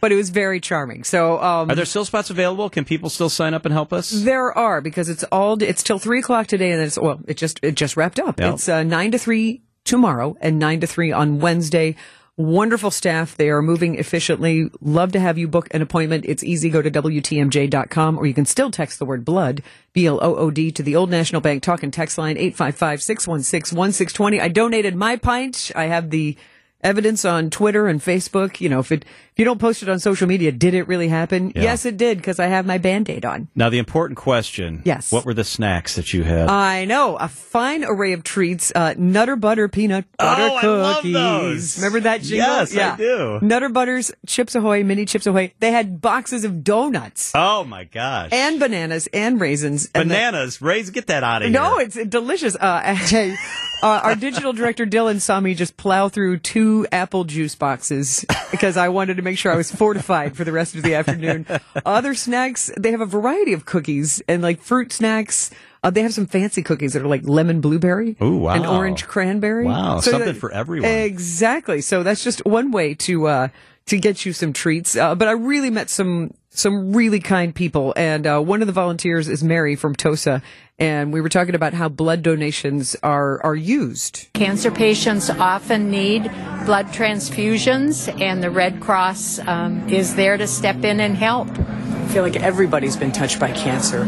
but 0.00 0.12
it 0.12 0.16
was 0.16 0.30
very 0.30 0.60
charming. 0.60 1.04
So 1.04 1.40
um, 1.42 1.70
Are 1.70 1.74
there 1.74 1.84
still 1.84 2.04
spots 2.04 2.30
available? 2.30 2.70
Can 2.70 2.84
people 2.84 3.10
still 3.10 3.28
sign 3.30 3.54
up 3.54 3.64
and 3.64 3.72
help 3.72 3.92
us? 3.92 4.10
there 4.10 4.56
are 4.56 4.80
because 4.80 5.08
it's 5.08 5.24
all 5.24 5.60
it's 5.62 5.82
till 5.82 5.98
three 5.98 6.20
o'clock 6.20 6.46
today, 6.46 6.72
and 6.72 6.80
it's 6.82 6.98
well, 6.98 7.20
it 7.26 7.36
just 7.36 7.60
it 7.62 7.74
just 7.74 7.96
wrapped 7.96 8.18
up. 8.18 8.38
Yep. 8.40 8.54
It's 8.54 8.68
uh, 8.68 8.82
nine 8.82 9.10
to 9.12 9.18
three 9.18 9.62
tomorrow 9.84 10.36
and 10.40 10.58
nine 10.58 10.80
to 10.80 10.86
three 10.86 11.10
on 11.12 11.40
Wednesday. 11.40 11.96
Wonderful 12.40 12.90
staff. 12.90 13.36
They 13.36 13.50
are 13.50 13.60
moving 13.60 13.96
efficiently. 13.96 14.70
Love 14.80 15.12
to 15.12 15.20
have 15.20 15.36
you 15.36 15.46
book 15.46 15.68
an 15.72 15.82
appointment. 15.82 16.24
It's 16.26 16.42
easy. 16.42 16.70
Go 16.70 16.80
to 16.80 16.90
WTMJ.com 16.90 18.16
or 18.16 18.24
you 18.24 18.32
can 18.32 18.46
still 18.46 18.70
text 18.70 18.98
the 18.98 19.04
word 19.04 19.26
blood, 19.26 19.62
B 19.92 20.06
L 20.06 20.18
O 20.22 20.36
O 20.36 20.50
D, 20.50 20.72
to 20.72 20.82
the 20.82 20.96
Old 20.96 21.10
National 21.10 21.42
Bank 21.42 21.62
talk 21.62 21.82
and 21.82 21.92
text 21.92 22.16
line 22.16 22.38
855 22.38 23.02
616 23.02 23.76
1620. 23.76 24.40
I 24.40 24.48
donated 24.48 24.96
my 24.96 25.16
pint. 25.16 25.70
I 25.76 25.84
have 25.84 26.08
the 26.08 26.34
evidence 26.82 27.26
on 27.26 27.50
Twitter 27.50 27.86
and 27.88 28.00
Facebook. 28.00 28.58
You 28.58 28.70
know, 28.70 28.80
if 28.80 28.90
it, 28.90 29.04
you 29.40 29.44
don't 29.44 29.58
post 29.58 29.82
it 29.82 29.88
on 29.88 29.98
social 29.98 30.28
media, 30.28 30.52
did 30.52 30.74
it 30.74 30.86
really 30.86 31.08
happen? 31.08 31.52
Yeah. 31.56 31.62
Yes, 31.62 31.84
it 31.86 31.96
did 31.96 32.18
because 32.18 32.38
I 32.38 32.46
have 32.46 32.66
my 32.66 32.78
band-aid 32.78 33.24
on. 33.24 33.48
Now, 33.56 33.68
the 33.70 33.78
important 33.78 34.18
question. 34.18 34.82
Yes. 34.84 35.10
What 35.10 35.24
were 35.24 35.34
the 35.34 35.42
snacks 35.44 35.96
that 35.96 36.12
you 36.12 36.22
had? 36.22 36.48
I 36.48 36.84
know 36.84 37.16
a 37.16 37.26
fine 37.28 37.82
array 37.84 38.12
of 38.12 38.22
treats. 38.22 38.70
Uh, 38.74 38.94
Nutter 38.96 39.36
Butter 39.36 39.66
peanut 39.68 40.04
butter 40.18 40.42
Oh, 40.42 40.56
I 40.56 40.66
love 40.66 40.96
cookies. 40.96 41.12
those. 41.14 41.78
Remember 41.78 42.00
that 42.00 42.20
jingle? 42.22 42.46
Yes, 42.46 42.76
I 42.76 42.96
do. 42.96 43.38
Nutter 43.42 43.68
Butters, 43.70 44.12
Chips 44.26 44.54
Ahoy, 44.54 44.84
mini 44.84 45.04
Chips 45.06 45.26
Ahoy. 45.26 45.52
They 45.58 45.72
had 45.72 46.00
boxes 46.00 46.44
of 46.44 46.62
donuts 46.62 47.32
oh 47.34 47.64
my 47.64 47.84
gosh. 47.84 48.28
and 48.32 48.60
bananas 48.60 49.08
and 49.12 49.40
raisins. 49.40 49.88
And 49.94 50.10
the- 50.10 50.14
bananas. 50.14 50.60
Raise, 50.60 50.90
get 50.90 51.06
that 51.06 51.24
out 51.24 51.42
of 51.42 51.48
here. 51.50 51.58
no, 51.60 51.78
it's 51.78 51.96
delicious. 52.06 52.54
Uh, 52.56 52.96
uh, 53.82 53.86
our 53.86 54.14
digital 54.14 54.52
director 54.52 54.84
Dylan 54.86 55.20
saw 55.20 55.40
me 55.40 55.54
just 55.54 55.76
plow 55.76 56.08
through 56.08 56.38
two 56.38 56.86
apple 56.92 57.24
juice 57.24 57.54
boxes 57.54 58.24
because 58.50 58.76
I 58.76 58.88
wanted 58.90 59.16
to 59.16 59.22
make 59.22 59.29
sure 59.38 59.52
I 59.52 59.56
was 59.56 59.70
fortified 59.74 60.36
for 60.36 60.44
the 60.44 60.52
rest 60.52 60.74
of 60.74 60.82
the 60.82 60.94
afternoon. 60.94 61.46
Other 61.86 62.14
snacks, 62.14 62.70
they 62.78 62.90
have 62.90 63.00
a 63.00 63.06
variety 63.06 63.52
of 63.52 63.64
cookies 63.64 64.22
and 64.28 64.42
like 64.42 64.60
fruit 64.60 64.92
snacks. 64.92 65.50
Uh, 65.82 65.88
they 65.90 66.02
have 66.02 66.12
some 66.12 66.26
fancy 66.26 66.62
cookies 66.62 66.92
that 66.92 67.00
are 67.02 67.08
like 67.08 67.22
lemon 67.26 67.60
blueberry 67.62 68.14
Ooh, 68.22 68.36
wow. 68.36 68.52
and 68.54 68.66
orange 68.66 69.06
cranberry. 69.06 69.64
Wow, 69.64 70.00
So 70.00 70.10
something 70.10 70.34
that- 70.34 70.40
for 70.40 70.52
everyone. 70.52 70.90
Exactly. 70.90 71.80
So 71.80 72.02
that's 72.02 72.22
just 72.22 72.44
one 72.44 72.70
way 72.70 72.94
to 72.94 73.26
uh, 73.28 73.48
to 73.86 73.98
get 73.98 74.24
you 74.24 74.32
some 74.32 74.52
treats. 74.52 74.96
Uh, 74.96 75.14
but 75.14 75.28
I 75.28 75.32
really 75.32 75.70
met 75.70 75.90
some 75.90 76.34
some 76.52 76.92
really 76.94 77.20
kind 77.20 77.54
people, 77.54 77.94
and 77.96 78.26
uh, 78.26 78.40
one 78.40 78.60
of 78.60 78.66
the 78.66 78.72
volunteers 78.72 79.28
is 79.28 79.42
Mary 79.42 79.76
from 79.76 79.94
Tosa, 79.94 80.42
and 80.80 81.12
we 81.12 81.20
were 81.20 81.28
talking 81.28 81.54
about 81.54 81.74
how 81.74 81.88
blood 81.88 82.22
donations 82.22 82.96
are 83.02 83.40
are 83.44 83.54
used. 83.54 84.26
Cancer 84.34 84.70
patients 84.70 85.30
often 85.30 85.90
need 85.90 86.24
blood 86.66 86.86
transfusions, 86.86 88.08
and 88.20 88.42
the 88.42 88.50
Red 88.50 88.80
Cross 88.80 89.38
um, 89.40 89.88
is 89.88 90.16
there 90.16 90.36
to 90.36 90.46
step 90.46 90.84
in 90.84 91.00
and 91.00 91.16
help. 91.16 91.48
I 91.48 92.08
feel 92.12 92.24
like 92.24 92.36
everybody's 92.36 92.96
been 92.96 93.12
touched 93.12 93.38
by 93.38 93.52
cancer. 93.52 94.02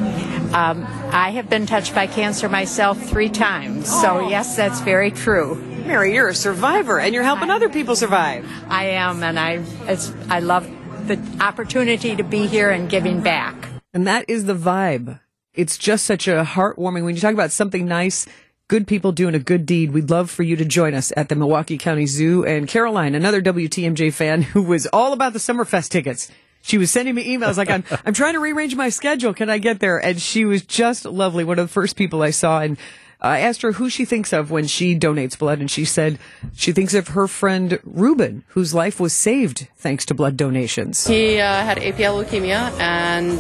Um, 0.53 0.85
I 1.13 1.31
have 1.37 1.49
been 1.49 1.67
touched 1.67 1.95
by 1.95 2.09
cancer 2.09 2.49
myself 2.49 3.01
three 3.01 3.29
times, 3.29 3.89
so 3.89 4.29
yes, 4.29 4.57
that's 4.57 4.81
very 4.81 5.13
true. 5.13 5.72
Mary, 5.87 6.15
you're 6.15 6.29
a 6.29 6.35
survivor, 6.35 6.99
and 6.99 7.15
you're 7.15 7.23
helping 7.23 7.51
other 7.51 7.69
people 7.69 7.97
survive. 7.97 8.49
I 8.69 8.85
am, 8.91 9.23
and 9.23 9.39
I 9.39 9.65
it's, 9.87 10.13
I 10.29 10.41
love 10.41 10.69
the 11.07 11.21
opportunity 11.41 12.17
to 12.17 12.23
be 12.23 12.47
here 12.47 12.71
and 12.71 12.89
giving 12.89 13.21
back. 13.21 13.55
And 13.93 14.07
that 14.07 14.25
is 14.29 14.45
the 14.45 14.55
vibe. 14.55 15.21
It's 15.55 15.77
just 15.77 16.07
such 16.07 16.29
a 16.29 16.45
heartwarming 16.45 17.05
when 17.05 17.15
you 17.15 17.21
talk 17.21 17.35
about 17.35 17.53
something 17.53 17.85
nice, 17.85 18.27
good 18.69 18.87
people 18.87 19.13
doing 19.13 19.35
a 19.35 19.39
good 19.39 19.67
deed. 19.67 19.93
We'd 19.93 20.09
love 20.09 20.31
for 20.31 20.43
you 20.43 20.57
to 20.57 20.65
join 20.65 20.95
us 20.95 21.13
at 21.17 21.29
the 21.29 21.35
Milwaukee 21.35 21.77
County 21.77 22.07
Zoo. 22.07 22.45
And 22.45 22.67
Caroline, 22.67 23.15
another 23.15 23.43
WTMJ 23.43 24.15
fan 24.15 24.43
who 24.43 24.63
was 24.63 24.87
all 24.87 25.13
about 25.13 25.35
the 25.35 25.39
Summerfest 25.39 25.91
tickets. 25.91 26.31
She 26.63 26.79
was 26.79 26.91
sending 26.91 27.15
me 27.15 27.37
emails 27.37 27.59
like, 27.59 27.69
I'm, 27.69 27.85
I'm 28.07 28.15
trying 28.15 28.35
to 28.35 28.41
rearrange 28.41 28.77
my 28.77 28.89
schedule. 28.89 29.35
Can 29.35 29.51
I 29.51 29.59
get 29.59 29.81
there? 29.81 29.99
And 29.99 30.19
she 30.23 30.45
was 30.45 30.63
just 30.63 31.05
lovely. 31.05 31.45
One 31.45 31.59
of 31.59 31.67
the 31.67 31.73
first 31.73 31.97
people 31.97 32.23
I 32.23 32.31
saw. 32.31 32.61
And 32.61 32.79
I 33.23 33.39
asked 33.39 33.63
her 33.63 33.73
who 33.73 33.89
she 33.89 34.05
thinks 34.05 34.33
of 34.33 34.51
when 34.51 34.67
she 34.67 34.99
donates 34.99 35.39
blood, 35.39 35.61
and 35.61 35.71
she 35.71 35.85
said 35.85 36.19
she 36.55 36.73
thinks 36.73 36.93
of 36.93 37.09
her 37.09 37.29
friend 37.29 37.79
Ruben, 37.85 38.43
whose 38.49 38.75
life 38.75 38.99
was 38.99 39.13
saved 39.13 39.69
thanks 39.77 40.05
to 40.07 40.15
blood 40.15 40.37
donations. 40.37 41.07
He 41.07 41.39
uh, 41.39 41.63
had 41.63 41.79
APL 41.79 42.25
leukemia, 42.25 42.77
and 42.81 43.39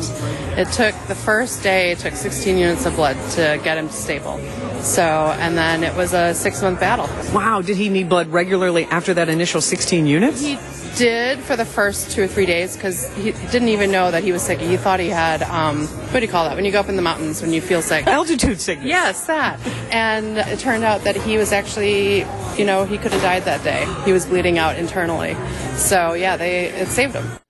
it 0.56 0.70
took 0.72 0.94
the 1.08 1.16
first 1.16 1.64
day, 1.64 1.90
it 1.90 1.98
took 1.98 2.14
16 2.14 2.56
units 2.56 2.86
of 2.86 2.94
blood 2.94 3.16
to 3.32 3.60
get 3.64 3.76
him 3.76 3.88
stable. 3.88 4.40
So, 4.82 5.02
and 5.02 5.56
then 5.56 5.84
it 5.84 5.94
was 5.94 6.12
a 6.12 6.34
six 6.34 6.60
month 6.60 6.80
battle. 6.80 7.08
Wow, 7.32 7.62
did 7.62 7.76
he 7.76 7.88
need 7.88 8.08
blood 8.08 8.28
regularly 8.28 8.84
after 8.86 9.14
that 9.14 9.28
initial 9.28 9.60
16 9.60 10.06
units? 10.06 10.40
He 10.40 10.58
did 10.96 11.38
for 11.38 11.56
the 11.56 11.64
first 11.64 12.10
two 12.10 12.22
or 12.22 12.26
three 12.26 12.46
days 12.46 12.76
because 12.76 13.08
he 13.14 13.32
didn't 13.50 13.68
even 13.68 13.90
know 13.90 14.10
that 14.10 14.22
he 14.22 14.32
was 14.32 14.42
sick. 14.42 14.58
He 14.58 14.76
thought 14.76 15.00
he 15.00 15.08
had, 15.08 15.42
um, 15.44 15.86
what 15.86 16.20
do 16.20 16.26
you 16.26 16.30
call 16.30 16.44
that? 16.48 16.56
When 16.56 16.64
you 16.64 16.72
go 16.72 16.80
up 16.80 16.88
in 16.88 16.96
the 16.96 17.02
mountains 17.02 17.40
when 17.40 17.52
you 17.52 17.60
feel 17.60 17.80
sick. 17.80 18.06
Altitude 18.06 18.60
sickness. 18.60 18.88
Yes, 18.88 19.26
that. 19.26 19.58
And 19.90 20.38
it 20.38 20.58
turned 20.58 20.84
out 20.84 21.04
that 21.04 21.16
he 21.16 21.36
was 21.36 21.52
actually, 21.52 22.26
you 22.58 22.64
know, 22.64 22.84
he 22.84 22.98
could 22.98 23.12
have 23.12 23.22
died 23.22 23.44
that 23.44 23.62
day. 23.64 23.86
He 24.04 24.12
was 24.12 24.26
bleeding 24.26 24.58
out 24.58 24.76
internally. 24.76 25.36
So, 25.76 26.14
yeah, 26.14 26.36
they 26.36 26.66
it 26.66 26.88
saved 26.88 27.14
him. 27.14 27.41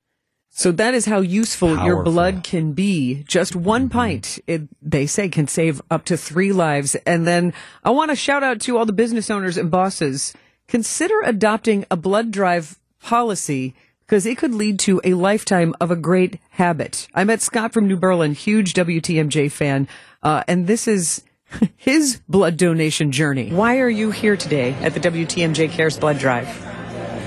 So 0.54 0.70
that 0.72 0.92
is 0.92 1.06
how 1.06 1.20
useful 1.20 1.82
your 1.82 2.02
blood 2.02 2.44
can 2.44 2.72
be. 2.74 3.24
Just 3.26 3.56
one 3.56 3.88
pint, 3.88 4.38
it, 4.46 4.62
they 4.82 5.06
say, 5.06 5.30
can 5.30 5.48
save 5.48 5.80
up 5.90 6.04
to 6.04 6.16
three 6.18 6.52
lives. 6.52 6.94
And 7.06 7.26
then 7.26 7.54
I 7.82 7.90
want 7.90 8.10
to 8.10 8.16
shout 8.16 8.42
out 8.42 8.60
to 8.62 8.76
all 8.76 8.84
the 8.84 8.92
business 8.92 9.30
owners 9.30 9.56
and 9.56 9.70
bosses. 9.70 10.34
Consider 10.68 11.22
adopting 11.24 11.86
a 11.90 11.96
blood 11.96 12.30
drive 12.30 12.78
policy 13.00 13.74
because 14.00 14.26
it 14.26 14.36
could 14.36 14.54
lead 14.54 14.78
to 14.80 15.00
a 15.04 15.14
lifetime 15.14 15.74
of 15.80 15.90
a 15.90 15.96
great 15.96 16.38
habit. 16.50 17.08
I 17.14 17.24
met 17.24 17.40
Scott 17.40 17.72
from 17.72 17.88
New 17.88 17.96
Berlin, 17.96 18.34
huge 18.34 18.74
WTMJ 18.74 19.50
fan, 19.50 19.88
uh, 20.22 20.44
and 20.46 20.66
this 20.66 20.86
is 20.86 21.22
his 21.78 22.20
blood 22.28 22.58
donation 22.58 23.10
journey. 23.10 23.50
Why 23.50 23.78
are 23.78 23.88
you 23.88 24.10
here 24.10 24.36
today 24.36 24.74
at 24.82 24.92
the 24.92 25.00
WTMJ 25.00 25.70
Cares 25.70 25.98
Blood 25.98 26.18
Drive? 26.18 26.46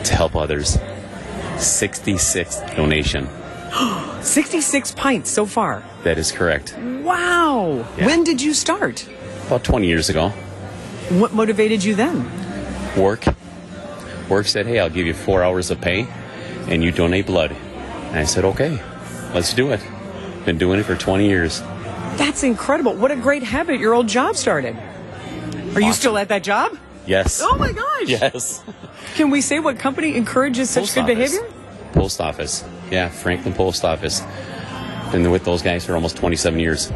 to 0.06 0.16
help 0.16 0.36
others. 0.36 0.78
66 1.58 2.60
donation. 2.76 3.28
66 4.22 4.92
pints 4.94 5.30
so 5.30 5.46
far. 5.46 5.84
That 6.04 6.18
is 6.18 6.32
correct. 6.32 6.78
Wow. 7.04 7.86
Yeah. 7.98 8.08
When 8.08 8.24
did 8.24 8.42
you 8.42 8.54
start? 8.54 9.08
About 9.48 9.64
20 9.64 9.88
years 9.88 10.10
ago, 10.10 10.30
What 11.10 11.34
motivated 11.34 11.84
you 11.84 11.96
then? 11.96 12.26
work 12.98 13.26
work 14.30 14.48
said, 14.48 14.66
"Hey, 14.66 14.80
I'll 14.80 14.90
give 14.90 15.06
you 15.06 15.14
4 15.14 15.44
hours 15.44 15.70
of 15.70 15.80
pay 15.82 16.08
and 16.68 16.84
you 16.84 16.92
donate 16.92 17.28
blood." 17.28 17.52
And 18.10 18.18
I 18.20 18.24
said, 18.26 18.44
"Okay. 18.46 18.80
Let's 19.34 19.54
do 19.54 19.72
it." 19.72 19.82
Been 20.46 20.58
doing 20.58 20.80
it 20.80 20.84
for 20.86 20.96
20 20.96 21.28
years. 21.28 21.62
That's 22.18 22.42
incredible. 22.44 22.94
What 22.96 23.12
a 23.12 23.16
great 23.16 23.44
habit 23.44 23.80
your 23.80 23.94
old 23.94 24.08
job 24.08 24.36
started. 24.36 24.76
Are 25.76 25.82
you 25.82 25.92
still 25.94 26.18
at 26.18 26.30
that 26.30 26.44
job? 26.44 26.78
Yes. 27.08 27.42
Oh 27.44 27.56
my 27.58 27.72
gosh. 27.72 28.08
Yes. 28.08 28.64
Can 29.16 29.30
we 29.30 29.42
say 29.42 29.60
what 29.60 29.78
company 29.80 30.16
encourages 30.16 30.70
such 30.70 30.84
Post 30.84 30.96
good 30.96 31.02
office. 31.04 31.38
behavior? 31.38 31.54
Post 31.94 32.22
office. 32.22 32.64
Yeah, 32.92 33.10
Franklin 33.10 33.54
Post 33.54 33.84
Office. 33.86 34.22
Been 35.12 35.30
with 35.32 35.46
those 35.46 35.62
guys 35.62 35.86
for 35.86 35.94
almost 35.96 36.18
27 36.18 36.60
years. 36.60 36.92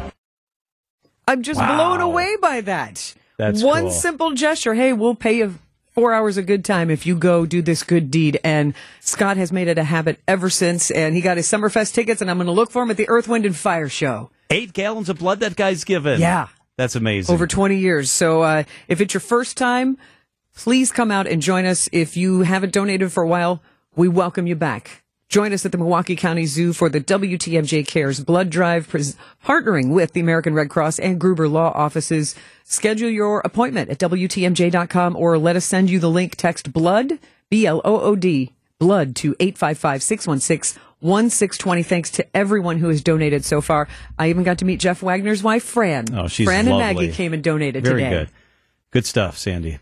I'm 1.26 1.42
just 1.42 1.60
Wow. 1.60 1.76
blown 1.76 2.00
away 2.00 2.36
by 2.40 2.60
that. 2.62 3.14
That's 3.38 3.62
One 3.62 3.84
cool. 3.84 3.90
simple 3.92 4.30
gesture. 4.32 4.74
Hey, 4.74 4.92
we'll 4.92 5.14
pay 5.14 5.38
you 5.38 5.54
four 5.94 6.12
hours 6.12 6.36
of 6.36 6.46
good 6.46 6.64
time 6.64 6.90
if 6.90 7.06
you 7.06 7.14
go 7.16 7.46
do 7.46 7.62
this 7.62 7.82
good 7.82 8.10
deed. 8.10 8.38
And 8.44 8.74
Scott 9.00 9.36
has 9.36 9.50
made 9.52 9.68
it 9.68 9.78
a 9.78 9.84
habit 9.84 10.18
ever 10.28 10.50
since. 10.50 10.90
And 10.90 11.14
he 11.14 11.20
got 11.20 11.36
his 11.36 11.46
Summerfest 11.48 11.94
tickets, 11.94 12.20
and 12.20 12.30
I'm 12.30 12.36
going 12.36 12.46
to 12.46 12.52
look 12.52 12.70
for 12.70 12.82
him 12.82 12.90
at 12.90 12.96
the 12.96 13.08
Earth, 13.08 13.28
Wind, 13.28 13.46
and 13.46 13.56
Fire 13.56 13.88
show. 13.88 14.30
Eight 14.50 14.72
gallons 14.72 15.08
of 15.08 15.18
blood 15.18 15.40
that 15.40 15.56
guy's 15.56 15.84
given. 15.84 16.20
Yeah. 16.20 16.48
That's 16.80 16.96
amazing. 16.96 17.34
over 17.34 17.46
20 17.46 17.76
years. 17.76 18.10
So 18.10 18.40
uh, 18.40 18.62
if 18.88 19.02
it's 19.02 19.12
your 19.12 19.20
first 19.20 19.58
time, 19.58 19.98
please 20.56 20.90
come 20.90 21.10
out 21.10 21.26
and 21.26 21.42
join 21.42 21.66
us. 21.66 21.90
If 21.92 22.16
you 22.16 22.40
haven't 22.40 22.72
donated 22.72 23.12
for 23.12 23.22
a 23.22 23.28
while, 23.28 23.62
we 23.96 24.08
welcome 24.08 24.46
you 24.46 24.56
back. 24.56 25.02
Join 25.28 25.52
us 25.52 25.66
at 25.66 25.72
the 25.72 25.78
Milwaukee 25.78 26.16
County 26.16 26.46
Zoo 26.46 26.72
for 26.72 26.88
the 26.88 27.02
WTMJ 27.02 27.86
Cares 27.86 28.18
Blood 28.20 28.48
Drive, 28.48 28.88
partnering 28.88 29.90
with 29.92 30.14
the 30.14 30.20
American 30.20 30.54
Red 30.54 30.70
Cross 30.70 30.98
and 31.00 31.20
Gruber 31.20 31.48
Law 31.48 31.70
Offices. 31.72 32.34
Schedule 32.64 33.10
your 33.10 33.42
appointment 33.44 33.90
at 33.90 33.98
WTMJ.com 33.98 35.16
or 35.16 35.36
let 35.36 35.56
us 35.56 35.66
send 35.66 35.90
you 35.90 35.98
the 35.98 36.08
link. 36.08 36.34
Text 36.34 36.72
BLOOD, 36.72 37.18
B 37.50 37.66
L 37.66 37.82
O 37.84 38.00
O 38.00 38.16
D, 38.16 38.54
BLOOD 38.78 39.14
to 39.16 39.36
855 39.38 40.02
616 40.02 40.82
1620. 41.00 41.82
Thanks 41.82 42.10
to 42.12 42.36
everyone 42.36 42.78
who 42.78 42.88
has 42.88 43.02
donated 43.02 43.44
so 43.44 43.60
far. 43.60 43.88
I 44.18 44.30
even 44.30 44.42
got 44.44 44.58
to 44.58 44.64
meet 44.64 44.80
Jeff 44.80 45.02
Wagner's 45.02 45.42
wife, 45.42 45.64
Fran. 45.64 46.06
Oh, 46.14 46.28
she's 46.28 46.46
Fran 46.46 46.68
and. 46.68 46.78
Maggie 46.78 47.12
came 47.12 47.32
and 47.32 47.42
donated 47.42 47.84
Very 47.84 48.02
today. 48.02 48.10
good. 48.10 48.30
Good 48.90 49.06
stuff, 49.06 49.38
Sandy. 49.38 49.78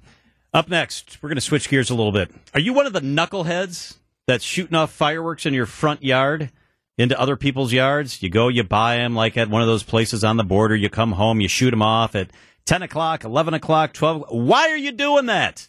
Up 0.52 0.68
next, 0.68 1.22
we're 1.22 1.28
going 1.28 1.36
to 1.36 1.42
switch 1.42 1.68
gears 1.68 1.90
a 1.90 1.94
little 1.94 2.12
bit. 2.12 2.30
Are 2.54 2.60
you 2.60 2.72
one 2.72 2.86
of 2.86 2.92
the 2.92 3.00
knuckleheads 3.00 3.96
that's 4.26 4.44
shooting 4.44 4.74
off 4.74 4.90
fireworks 4.90 5.46
in 5.46 5.54
your 5.54 5.66
front 5.66 6.02
yard 6.02 6.50
into 6.96 7.18
other 7.18 7.36
people's 7.36 7.72
yards? 7.72 8.22
You 8.22 8.30
go, 8.30 8.48
you 8.48 8.64
buy 8.64 8.96
them 8.96 9.14
like 9.14 9.36
at 9.36 9.50
one 9.50 9.62
of 9.62 9.68
those 9.68 9.82
places 9.82 10.24
on 10.24 10.36
the 10.36 10.44
border. 10.44 10.74
You 10.74 10.88
come 10.88 11.12
home, 11.12 11.40
you 11.40 11.48
shoot 11.48 11.70
them 11.70 11.82
off 11.82 12.14
at 12.14 12.30
10 12.66 12.82
o'clock, 12.82 13.24
11 13.24 13.54
o'clock, 13.54 13.92
12. 13.92 14.26
Why 14.30 14.68
are 14.70 14.76
you 14.76 14.92
doing 14.92 15.26
that? 15.26 15.68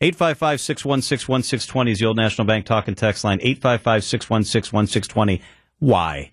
855 0.00 0.60
616 0.60 1.28
1620 1.28 1.90
is 1.90 1.98
the 1.98 2.06
Old 2.06 2.16
National 2.16 2.46
Bank 2.46 2.66
talk 2.66 2.86
and 2.86 2.96
text 2.96 3.24
line. 3.24 3.40
855 3.42 4.04
616 4.04 4.76
1620. 4.76 5.42
Why? 5.80 6.30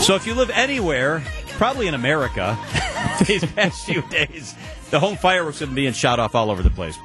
So 0.00 0.14
if 0.14 0.26
you 0.26 0.32
live 0.32 0.48
anywhere, 0.54 1.22
probably 1.50 1.86
in 1.86 1.92
America, 1.92 2.58
these 3.26 3.44
past 3.44 3.84
few 3.84 4.00
days, 4.08 4.54
the 4.90 4.98
home 4.98 5.18
fireworks 5.18 5.58
have 5.58 5.68
been 5.68 5.76
being 5.76 5.92
shot 5.92 6.18
off 6.18 6.34
all 6.34 6.50
over 6.50 6.62
the 6.62 6.70
place. 6.70 6.96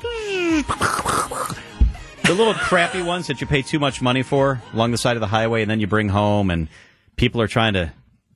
The 2.23 2.33
little 2.33 2.53
crappy 2.53 3.01
ones 3.01 3.27
that 3.27 3.41
you 3.41 3.47
pay 3.47 3.61
too 3.61 3.79
much 3.79 4.01
money 4.01 4.23
for 4.23 4.61
along 4.73 4.91
the 4.91 4.97
side 4.97 5.17
of 5.17 5.21
the 5.21 5.27
highway 5.27 5.63
and 5.63 5.69
then 5.69 5.81
you 5.81 5.87
bring 5.87 6.07
home 6.07 6.49
and 6.49 6.69
people 7.17 7.41
are 7.41 7.47
trying 7.47 7.73
to 7.73 7.91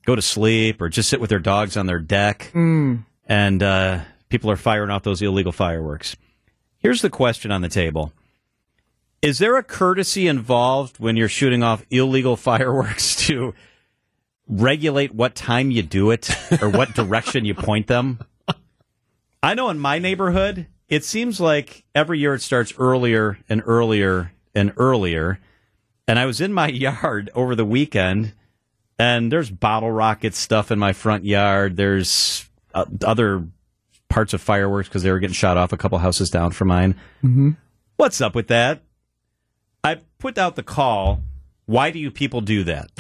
go 0.06 0.16
to 0.16 0.22
sleep 0.22 0.82
or 0.82 0.90
just 0.90 1.10
sit 1.10 1.20
with 1.22 1.30
their 1.30 1.40
dogs 1.40 1.78
on 1.78 1.86
their 1.86 2.00
deck 2.00 2.52
and 3.28 3.64
uh, 3.64 4.00
people 4.30 4.50
are 4.52 4.58
firing 4.58 4.90
off 4.90 5.04
those 5.04 5.22
illegal 5.22 5.52
fireworks. 5.52 6.16
Here's 6.80 7.02
the 7.02 7.10
question 7.10 7.52
on 7.52 7.62
the 7.62 7.70
table. 7.70 8.12
Is 9.22 9.38
there 9.38 9.56
a 9.58 9.64
courtesy 9.64 10.28
involved 10.28 11.00
when 11.00 11.16
you're 11.16 11.30
shooting 11.30 11.62
off 11.62 11.86
illegal 11.92 12.36
fireworks 12.38 13.16
to 13.28 13.54
regulate 14.48 15.14
what 15.14 15.36
time 15.36 15.72
you 15.72 15.84
do 15.84 16.10
it 16.12 16.30
or 16.62 16.70
what 16.70 16.94
direction 16.96 17.46
you 17.46 17.54
point 17.54 17.88
them? 17.88 18.20
I 19.44 19.54
know 19.54 19.70
in 19.70 19.80
my 19.80 20.00
neighborhood, 20.00 20.68
it 20.90 21.04
seems 21.04 21.40
like 21.40 21.84
every 21.96 22.20
year 22.20 22.34
it 22.36 22.42
starts 22.42 22.74
earlier 22.78 23.40
and 23.48 23.62
earlier 23.66 24.34
and 24.54 24.74
earlier. 24.78 25.40
And 26.08 26.20
I 26.20 26.26
was 26.26 26.42
in 26.42 26.54
my 26.54 26.68
yard 26.70 27.30
over 27.34 27.56
the 27.56 27.66
weekend, 27.66 28.34
and 29.02 29.32
there's 29.32 29.50
bottle 29.50 29.92
rocket 29.92 30.36
stuff 30.36 30.70
in 30.70 30.78
my 30.78 30.94
front 30.94 31.26
yard. 31.26 31.76
There's 31.76 32.48
uh, 32.76 32.86
other 33.04 33.48
parts 34.10 34.34
of 34.36 34.42
fireworks 34.42 34.88
because 34.88 35.02
they 35.02 35.10
were 35.12 35.18
getting 35.18 35.34
shot 35.34 35.58
off 35.58 35.74
a 35.74 35.78
couple 35.78 35.98
houses 35.98 36.30
down 36.30 36.52
from 36.52 36.68
mine. 36.68 36.94
Mm-hmm. 37.24 37.52
What's 37.96 38.22
up 38.22 38.36
with 38.36 38.48
that? 38.50 38.84
I 39.84 39.98
put 40.20 40.38
out 40.38 40.56
the 40.56 40.62
call. 40.62 41.24
Why 41.66 41.90
do 41.90 41.98
you 41.98 42.12
people 42.12 42.42
do 42.42 42.64
that? 42.66 42.92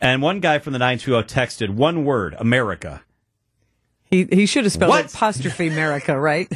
And 0.00 0.22
one 0.22 0.40
guy 0.40 0.58
from 0.58 0.72
the 0.72 0.78
920 0.78 1.22
texted 1.28 1.70
one 1.70 2.04
word, 2.06 2.34
America. 2.38 3.02
He 4.04 4.26
he 4.32 4.46
should 4.46 4.64
have 4.64 4.72
spelled 4.72 4.88
What? 4.88 5.04
it 5.04 5.14
apostrophe 5.14 5.66
America, 5.68 6.18
right? 6.18 6.50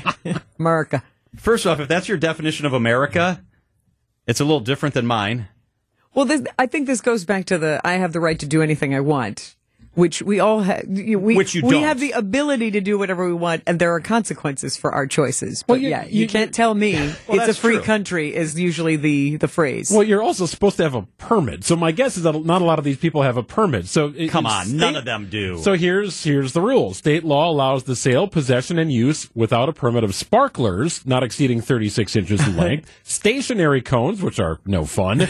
America. 0.59 1.03
First 1.37 1.67
off, 1.67 1.81
if 1.81 1.89
that's 1.89 2.09
your 2.09 2.17
definition 2.19 2.65
of 2.65 2.73
America, 2.73 3.45
it's 4.27 4.41
a 4.41 4.45
little 4.45 4.61
different 4.61 4.95
than 4.95 5.07
mine. 5.07 5.49
Well, 6.17 6.25
this, 6.25 6.43
I 6.59 6.67
think 6.67 6.87
this 6.89 7.01
goes 7.01 7.25
back 7.25 7.45
to 7.47 7.59
the 7.59 7.81
I 7.85 7.95
have 7.95 8.13
the 8.13 8.21
right 8.21 8.39
to 8.41 8.47
do 8.47 8.63
anything 8.63 8.95
I 8.95 9.01
want, 9.01 9.55
which 9.95 10.23
we 10.23 10.41
all 10.41 10.61
have. 10.61 10.85
We, 10.89 11.15
Which 11.15 11.55
you 11.55 11.63
we 11.63 11.71
don't. 11.73 11.83
have 11.85 12.01
the 12.01 12.13
ability 12.13 12.71
to 12.73 12.81
do 12.81 12.99
whatever 12.99 13.27
we 13.27 13.33
want, 13.35 13.63
and 13.67 13.79
there 13.79 13.93
are 13.95 14.01
consequences 14.01 14.77
for 14.79 14.93
our 14.93 15.07
choices. 15.07 15.63
But 15.63 15.75
Well, 15.75 15.81
you- 15.83 15.89
yeah, 15.91 16.05
you, 16.07 16.23
you- 16.23 16.29
can't 16.29 16.55
tell 16.55 16.75
me 16.75 16.95
it's 17.29 17.49
a 17.49 17.55
free 17.55 17.77
true. 17.77 17.83
country. 17.85 18.35
Is 18.35 18.59
usually 18.59 18.97
the 18.97 19.37
the 19.37 19.49
phrase. 19.49 19.91
Well, 19.91 20.03
you're 20.03 20.23
also 20.23 20.45
supposed 20.47 20.77
to 20.79 20.83
have 20.85 20.95
a 20.95 21.03
permit. 21.19 21.65
So 21.65 21.77
my 21.77 21.93
guess 21.93 22.17
is 22.17 22.23
that 22.25 22.33
not 22.45 22.63
a 22.63 22.65
lot 22.65 22.79
of 22.79 22.85
these 22.87 22.97
people 22.99 23.21
have 23.23 23.37
a 23.37 23.43
permit. 23.43 23.87
So 23.87 24.13
it- 24.17 24.29
Come 24.31 24.47
on, 24.47 24.67
state- 24.67 24.77
none 24.77 24.97
of 24.97 25.05
them 25.05 25.29
do. 25.31 25.59
So 25.59 25.75
here's 25.75 26.23
here's 26.25 26.53
the 26.53 26.61
rule. 26.63 26.95
State 26.95 27.25
law 27.25 27.51
allows 27.51 27.85
the 27.85 27.97
sale, 27.97 28.27
possession, 28.27 28.79
and 28.79 28.91
use 28.93 29.29
without 29.35 29.69
a 29.69 29.73
permit 29.75 30.03
of 30.05 30.15
sparklers 30.15 31.05
not 31.07 31.23
exceeding 31.23 31.61
36 31.61 32.17
inches 32.17 32.47
in 32.47 32.57
length, 32.57 32.91
stationary 33.03 33.83
cones, 33.83 34.21
which 34.23 34.39
are 34.41 34.61
no 34.67 34.85
fun, 34.85 35.27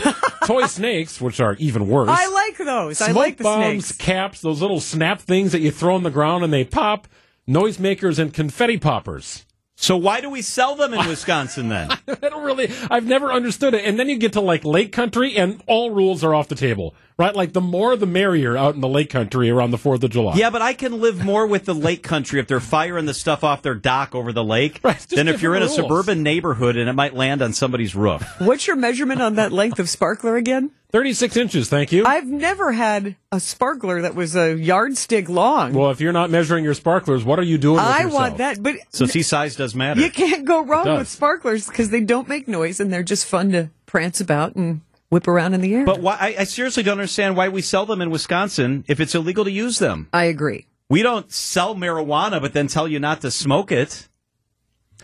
toy 0.47 0.67
snakes, 0.67 1.21
which 1.21 1.41
are 1.41 1.55
even 1.55 1.89
worse. 1.89 2.09
I 2.11 2.27
like 2.29 2.57
those. 2.59 3.01
I 3.01 3.07
Smoke 3.07 3.17
like 3.17 3.37
the 3.39 3.45
bombs, 3.45 3.87
snakes. 3.87 3.93
caps, 3.99 4.41
those 4.41 4.61
little 4.63 4.81
snap 4.81 5.21
things 5.21 5.53
that 5.53 5.61
you 5.61 5.71
throw 5.71 5.95
on 5.95 6.03
the 6.03 6.11
ground 6.11 6.45
and 6.45 6.53
they 6.53 6.65
pop, 6.65 7.07
noisemakers, 7.49 8.19
and 8.19 8.33
confetti 8.33 8.79
poppers. 8.79 9.45
So 9.79 9.97
why 9.97 10.23
do 10.23 10.31
we 10.31 10.41
sell 10.41 10.75
them 10.75 10.95
in 10.95 11.07
Wisconsin 11.09 11.69
then? 11.69 11.91
I 12.09 12.29
don't 12.31 12.45
really. 12.45 12.71
I've 12.91 13.07
never 13.07 13.31
understood 13.31 13.75
it. 13.75 13.85
And 13.85 13.99
then 13.99 14.09
you 14.09 14.17
get 14.17 14.33
to 14.33 14.41
like 14.41 14.65
Lake 14.65 14.91
Country, 14.93 15.37
and 15.37 15.63
all 15.67 15.91
rules 15.91 16.25
are 16.25 16.35
off 16.35 16.49
the 16.49 16.55
table, 16.55 16.95
right? 17.19 17.35
Like 17.35 17.53
the 17.53 17.61
more 17.61 17.97
the 17.97 18.07
merrier 18.07 18.57
out 18.57 18.75
in 18.75 18.81
the 18.81 18.89
Lake 18.89 19.11
Country 19.11 19.49
around 19.51 19.71
the 19.71 19.79
Fourth 19.79 20.03
of 20.05 20.11
July. 20.11 20.35
Yeah, 20.37 20.51
but 20.51 20.63
I 20.63 20.73
can 20.75 21.01
live 21.01 21.25
more 21.25 21.47
with 21.47 21.65
the 21.65 21.75
lake 21.75 22.03
country 22.03 22.41
if 22.41 22.47
they're 22.47 22.61
firing 22.61 23.07
the 23.07 23.15
stuff 23.15 23.43
off 23.45 23.63
their 23.63 23.75
dock 23.75 24.15
over 24.15 24.33
the 24.33 24.45
lake 24.45 24.81
Right, 24.83 24.99
than 25.11 25.29
if 25.29 25.43
you're 25.43 25.55
in 25.57 25.63
a 25.63 25.67
rules. 25.67 25.77
suburban 25.77 26.23
neighborhood 26.23 26.77
and 26.77 26.89
it 26.89 26.93
might 26.95 27.15
land 27.15 27.43
on 27.43 27.53
somebody's 27.53 27.95
roof. 27.95 28.23
What's 28.41 28.67
your 28.67 28.77
measurement 28.77 29.23
on 29.23 29.37
that 29.37 29.53
length 29.53 29.79
of 29.79 29.89
sparkler 29.89 30.37
again? 30.37 30.71
thirty-six 30.93 31.37
inches. 31.37 31.69
Thank 31.69 31.93
you. 31.93 32.07
I've 32.07 32.27
never 32.27 32.73
had 32.73 33.17
a 33.33 33.41
sparkler 33.41 34.03
that 34.03 34.15
was 34.15 34.35
a 34.37 34.57
yardstick 34.57 35.29
long. 35.29 35.75
well, 35.75 35.91
if 35.91 36.01
you're 36.01 36.13
not 36.13 36.31
measuring 36.31 36.65
your 36.65 36.75
sparklers, 36.75 37.23
what 37.25 37.39
are 37.39 37.43
you 37.43 37.59
doing? 37.59 37.77
With 37.77 37.85
I 37.85 37.97
yourself? 38.03 38.15
want 38.15 38.39
that, 38.39 38.63
but 38.63 38.77
So 38.91 39.05
see, 39.05 39.23
size 39.23 39.57
does 39.57 39.75
matter. 39.75 40.01
you 40.01 40.11
can't 40.11 40.45
go 40.47 40.63
wrong 40.65 40.87
with 40.97 41.09
sparklers 41.09 41.67
because 41.67 41.91
they 41.91 42.01
don't 42.01 42.29
make 42.29 42.47
noise 42.49 42.79
and 42.81 42.93
they're 42.93 43.03
just 43.03 43.27
fun 43.27 43.51
to 43.53 43.69
prance 43.85 44.21
about 44.21 44.55
and 44.57 44.81
whip 45.09 45.29
around 45.29 45.55
in 45.55 45.61
the 45.61 45.75
air. 45.75 45.85
But 45.85 46.01
why? 46.01 46.17
I, 46.21 46.35
I 46.41 46.45
seriously 46.45 46.83
don't 46.83 46.99
understand 46.99 47.37
why 47.37 47.49
we 47.49 47.63
sell 47.63 47.87
them 47.87 48.01
in 48.03 48.11
Wisconsin 48.11 48.85
if 48.89 49.01
it's 49.01 49.15
illegal 49.15 49.45
to 49.45 49.51
use 49.51 49.79
them. 49.79 50.09
I 50.13 50.25
agree. 50.25 50.67
We 50.89 51.03
don't 51.03 51.33
sell 51.33 51.75
marijuana, 51.75 52.41
but 52.41 52.53
then 52.53 52.67
tell 52.69 52.87
you 52.87 52.99
not 53.01 53.21
to 53.23 53.31
smoke 53.31 53.73
it. 53.73 54.09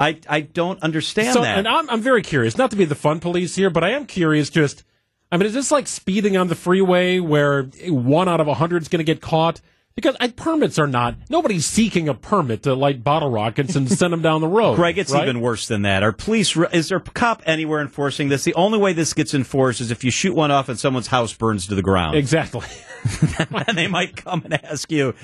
I 0.01 0.19
I 0.29 0.41
don't 0.41 0.83
understand 0.83 1.35
So, 1.35 1.43
that. 1.43 1.59
and 1.59 1.69
I'm, 1.69 1.88
I'm 1.91 2.01
very 2.01 2.23
curious, 2.23 2.57
not 2.57 2.71
to 2.71 2.77
be 2.77 2.85
the 2.85 2.95
fun 2.95 3.21
police 3.21 3.55
here, 3.57 3.69
but 3.71 3.85
I 3.85 3.91
am 3.91 4.07
curious. 4.07 4.49
Just, 4.49 4.85
I 5.31 5.37
mean, 5.37 5.47
is 5.47 5.55
this 5.55 5.71
like 5.71 5.87
speeding 5.87 6.37
on 6.37 6.49
the 6.49 6.55
freeway 6.55 7.19
where 7.21 7.65
one 7.88 8.29
out 8.29 8.41
of 8.41 8.49
a 8.49 8.55
hundred 8.55 8.83
is 8.83 8.88
going 8.88 9.01
to 9.01 9.05
get 9.05 9.21
caught? 9.21 9.61
Because 9.94 10.16
I, 10.20 10.28
permits 10.28 10.78
are 10.78 10.87
not. 10.87 11.16
Nobody's 11.28 11.66
seeking 11.66 12.09
a 12.09 12.14
permit 12.14 12.62
to 12.62 12.74
light 12.74 13.05
bottle 13.05 13.31
rockets 13.31 13.76
and 13.76 13.90
send 13.90 14.12
them 14.12 14.22
down 14.22 14.40
the 14.40 14.48
road. 14.48 14.74
Greg, 14.76 14.96
it's 14.96 15.12
right? 15.12 15.22
even 15.22 15.40
worse 15.40 15.68
than 15.68 15.83
that. 15.83 16.02
Are 16.02 16.12
police? 16.12 16.57
Is 16.72 16.88
there 16.88 16.98
a 16.98 17.00
cop 17.00 17.42
anywhere 17.44 17.81
enforcing 17.81 18.28
this? 18.28 18.44
The 18.44 18.55
only 18.55 18.78
way 18.78 18.94
this 18.94 19.12
gets 19.12 19.35
enforced 19.35 19.81
is 19.81 19.90
if 19.90 20.02
you 20.02 20.11
shoot 20.11 20.35
one 20.35 20.50
off 20.50 20.68
and 20.68 20.78
someone's 20.78 21.09
house 21.09 21.35
burns 21.35 21.66
to 21.66 21.74
the 21.74 21.83
ground. 21.83 22.16
exactly. 22.16 22.66
and 23.66 23.76
they 23.76 23.88
might 23.88 24.16
come 24.16 24.42
and 24.44 24.55
ask 24.64 24.90
you, 24.90 25.14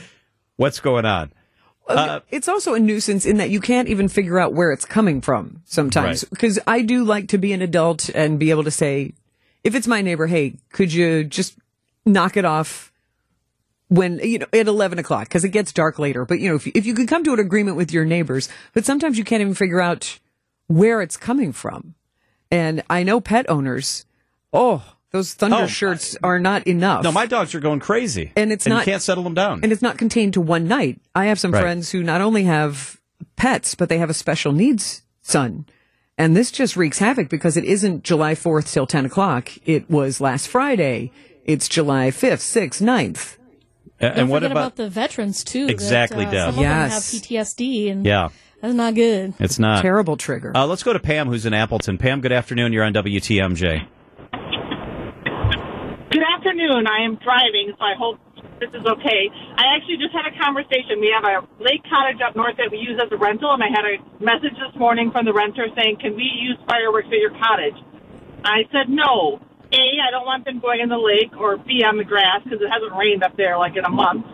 "What's 0.56 0.80
going 0.80 1.06
on?" 1.06 1.32
Uh, 1.88 2.20
it's 2.30 2.48
also 2.48 2.74
a 2.74 2.78
nuisance 2.78 3.24
in 3.24 3.38
that 3.38 3.50
you 3.50 3.60
can't 3.60 3.88
even 3.88 4.08
figure 4.08 4.38
out 4.38 4.52
where 4.52 4.72
it's 4.72 4.84
coming 4.84 5.20
from 5.20 5.62
sometimes. 5.64 6.24
Right. 6.24 6.30
Because 6.30 6.58
I 6.66 6.82
do 6.82 7.04
like 7.04 7.28
to 7.28 7.38
be 7.38 7.52
an 7.52 7.62
adult 7.62 8.10
and 8.10 8.38
be 8.38 8.50
able 8.50 8.64
to 8.64 8.70
say, 8.70 9.14
if 9.64 9.74
it's 9.74 9.86
my 9.86 10.02
neighbor, 10.02 10.26
hey, 10.26 10.56
could 10.70 10.92
you 10.92 11.24
just 11.24 11.56
knock 12.04 12.36
it 12.36 12.44
off 12.44 12.87
when, 13.88 14.18
you 14.22 14.38
know, 14.40 14.46
at 14.52 14.66
11 14.68 14.98
o'clock? 14.98 15.28
Because 15.28 15.44
it 15.44 15.50
gets 15.50 15.72
dark 15.72 15.98
later. 15.98 16.24
But, 16.24 16.40
you 16.40 16.48
know, 16.48 16.56
if, 16.56 16.66
you- 16.66 16.72
if 16.74 16.86
you 16.86 16.94
could 16.94 17.08
come 17.08 17.24
to 17.24 17.32
an 17.32 17.40
agreement 17.40 17.76
with 17.76 17.92
your 17.92 18.04
neighbors, 18.04 18.48
but 18.74 18.84
sometimes 18.84 19.18
you 19.18 19.24
can't 19.24 19.40
even 19.40 19.54
figure 19.54 19.80
out 19.80 20.18
where 20.66 21.00
it's 21.02 21.16
coming 21.16 21.52
from. 21.52 21.94
And 22.50 22.82
I 22.88 23.02
know 23.02 23.20
pet 23.20 23.48
owners, 23.48 24.06
oh, 24.52 24.82
those 25.10 25.32
thunder 25.34 25.56
Oh, 25.62 25.66
shirts 25.66 26.16
are 26.22 26.38
not 26.38 26.66
enough. 26.66 27.02
No, 27.02 27.12
my 27.12 27.24
dogs 27.26 27.54
are 27.54 27.60
going 27.60 27.80
crazy, 27.80 28.32
And 28.36 28.52
it's 28.52 28.66
you 28.66 28.70
not- 28.70 28.84
can't 28.84 29.00
settle 29.02 29.24
them 29.24 29.34
down. 29.34 29.60
And 29.62 29.72
it's 29.72 29.80
not 29.82 29.96
contained 29.96 30.34
to 30.34 30.40
one 30.40 30.68
night. 30.68 31.00
I 31.14 31.26
have 31.26 31.40
some 31.40 31.50
Right. 31.52 31.62
friends 31.62 31.90
who 31.90 32.02
not 32.02 32.20
only 32.20 32.44
have 32.44 33.00
pets, 33.36 33.74
but 33.74 33.88
they 33.88 33.98
have 33.98 34.10
a 34.10 34.14
special 34.14 34.52
needs 34.52 35.02
son. 35.22 35.64
And 36.18 36.36
this 36.36 36.50
just 36.50 36.76
wreaks 36.76 36.98
havoc 36.98 37.28
because 37.30 37.56
it 37.56 37.64
isn't 37.64 38.02
July 38.04 38.34
4th 38.34 38.70
till 38.72 38.86
10 38.86 39.06
o'clock. 39.06 39.50
It 39.64 39.88
was 39.88 40.20
last 40.20 40.48
Friday. 40.48 41.10
It's 41.44 41.68
July 41.68 42.10
5th, 42.10 42.42
6th, 42.42 42.82
9th. 42.82 43.37
Uh, 44.00 44.06
and 44.06 44.30
what 44.30 44.44
about, 44.44 44.52
about, 44.52 44.76
the 44.76 44.88
veterans 44.88 45.42
too. 45.42 45.66
that, 45.66 45.72
Exactly, 45.72 46.24
uh, 46.24 46.30
Deb. 46.30 46.54
Some 46.54 46.62
Yes. 46.62 47.12
of 47.14 47.20
them 47.20 47.20
have 47.20 47.46
PTSD, 47.46 47.90
and 47.90 48.06
yeah? 48.06 48.28
that's 48.60 48.74
not 48.74 48.94
good. 48.94 49.34
It's 49.40 49.58
not. 49.58 49.82
Terrible 49.82 50.16
trigger. 50.16 50.52
Uh, 50.54 50.66
let's 50.66 50.82
go 50.84 50.92
to 50.92 51.00
Pam, 51.00 51.26
who's 51.28 51.46
in 51.46 51.54
Appleton. 51.54 51.98
Pam, 51.98 52.20
good 52.20 52.32
afternoon. 52.32 52.72
You're 52.72 52.84
on 52.84 52.92
WTMJ. 52.92 53.86
Good 56.10 56.24
afternoon. 56.24 56.86
I 56.86 57.04
am 57.04 57.16
driving, 57.16 57.74
so 57.76 57.84
I 57.84 57.94
hope 57.98 58.18
this 58.60 58.70
is 58.70 58.86
okay. 58.86 59.30
I 59.56 59.76
actually 59.76 59.98
just 59.98 60.14
had 60.14 60.26
a 60.26 60.34
conversation. 60.42 61.00
We 61.00 61.12
have 61.14 61.24
a 61.24 61.46
lake 61.62 61.82
cottage 61.90 62.18
up 62.26 62.34
north 62.34 62.56
that 62.56 62.70
we 62.70 62.78
use 62.78 62.98
as 63.02 63.10
a 63.12 63.16
rental, 63.16 63.52
and 63.52 63.62
I 63.62 63.68
had 63.68 63.84
a 63.84 63.98
message 64.22 64.54
this 64.56 64.74
morning 64.78 65.10
from 65.10 65.26
the 65.26 65.32
renter 65.34 65.66
saying, 65.76 65.98
"Can 66.00 66.16
we 66.16 66.24
use 66.24 66.56
fireworks 66.66 67.08
at 67.08 67.18
your 67.18 67.30
cottage?" 67.38 67.76
I 68.44 68.62
said 68.72 68.88
no. 68.88 69.40
A, 69.72 69.84
I 70.00 70.10
don't 70.10 70.24
want 70.24 70.44
them 70.44 70.60
going 70.60 70.80
in 70.80 70.88
the 70.88 70.96
lake, 70.96 71.36
or 71.38 71.58
B, 71.58 71.84
on 71.84 71.98
the 71.98 72.04
grass 72.04 72.40
because 72.44 72.60
it 72.60 72.70
hasn't 72.72 72.96
rained 72.96 73.22
up 73.22 73.36
there 73.36 73.58
like 73.58 73.76
in 73.76 73.84
a 73.84 73.90
month. 73.90 74.24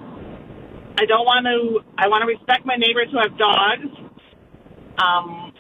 I 0.97 1.07
don't 1.07 1.27
want 1.27 1.43
to. 1.51 1.83
I 1.99 2.07
want 2.07 2.23
to 2.23 2.27
respect 2.31 2.65
my 2.65 2.77
neighbors 2.77 3.09
who 3.11 3.19
have 3.19 3.37
dogs. 3.37 3.91
Um, 4.95 5.53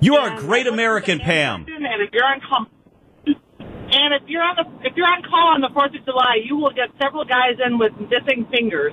You 0.00 0.16
are 0.16 0.34
a 0.34 0.40
great 0.40 0.66
American, 0.66 1.20
Pam. 1.20 1.64
And 1.68 2.02
if 2.02 2.10
you're 2.12 2.26
on 2.26 2.40
call, 2.40 2.66
and 3.26 4.14
if 4.18 4.22
you're 4.26 4.42
on 4.42 4.56
the 4.58 4.66
if 4.88 4.96
you're 4.96 5.06
on 5.06 5.22
call 5.22 5.54
on 5.54 5.60
the 5.60 5.70
Fourth 5.72 5.94
of 5.94 6.04
July, 6.04 6.42
you 6.42 6.56
will 6.56 6.74
get 6.74 6.90
several 7.00 7.24
guys 7.24 7.54
in 7.64 7.78
with 7.78 7.92
missing 8.10 8.46
fingers. 8.50 8.92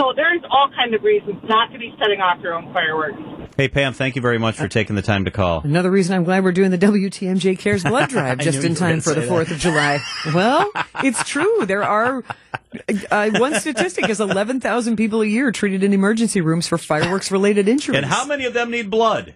So 0.00 0.12
there's 0.16 0.42
all 0.50 0.68
kind 0.74 0.94
of 0.94 1.02
reasons 1.04 1.38
not 1.46 1.70
to 1.72 1.78
be 1.78 1.94
setting 2.02 2.20
off 2.20 2.42
your 2.42 2.54
own 2.54 2.72
fireworks. 2.74 3.22
Hey, 3.60 3.68
Pam, 3.68 3.92
thank 3.92 4.16
you 4.16 4.22
very 4.22 4.38
much 4.38 4.56
for 4.56 4.68
taking 4.68 4.96
the 4.96 5.02
time 5.02 5.26
to 5.26 5.30
call. 5.30 5.60
Another 5.60 5.90
reason 5.90 6.16
I'm 6.16 6.24
glad 6.24 6.44
we're 6.44 6.52
doing 6.52 6.70
the 6.70 6.78
WTMJ 6.78 7.58
Cares 7.58 7.84
blood 7.84 8.08
drive 8.08 8.38
just 8.38 8.64
in 8.64 8.74
time 8.74 9.02
for 9.02 9.12
the 9.12 9.20
say 9.20 9.28
4th 9.28 9.50
of 9.50 9.58
July. 9.58 10.00
Well, 10.34 10.72
it's 11.04 11.22
true. 11.28 11.66
There 11.66 11.84
are, 11.84 12.24
uh, 13.10 13.30
one 13.38 13.60
statistic 13.60 14.08
is 14.08 14.18
11,000 14.18 14.96
people 14.96 15.20
a 15.20 15.26
year 15.26 15.52
treated 15.52 15.82
in 15.84 15.92
emergency 15.92 16.40
rooms 16.40 16.68
for 16.68 16.78
fireworks 16.78 17.30
related 17.30 17.68
injuries. 17.68 17.98
And 17.98 18.06
how 18.06 18.24
many 18.24 18.46
of 18.46 18.54
them 18.54 18.70
need 18.70 18.88
blood? 18.88 19.34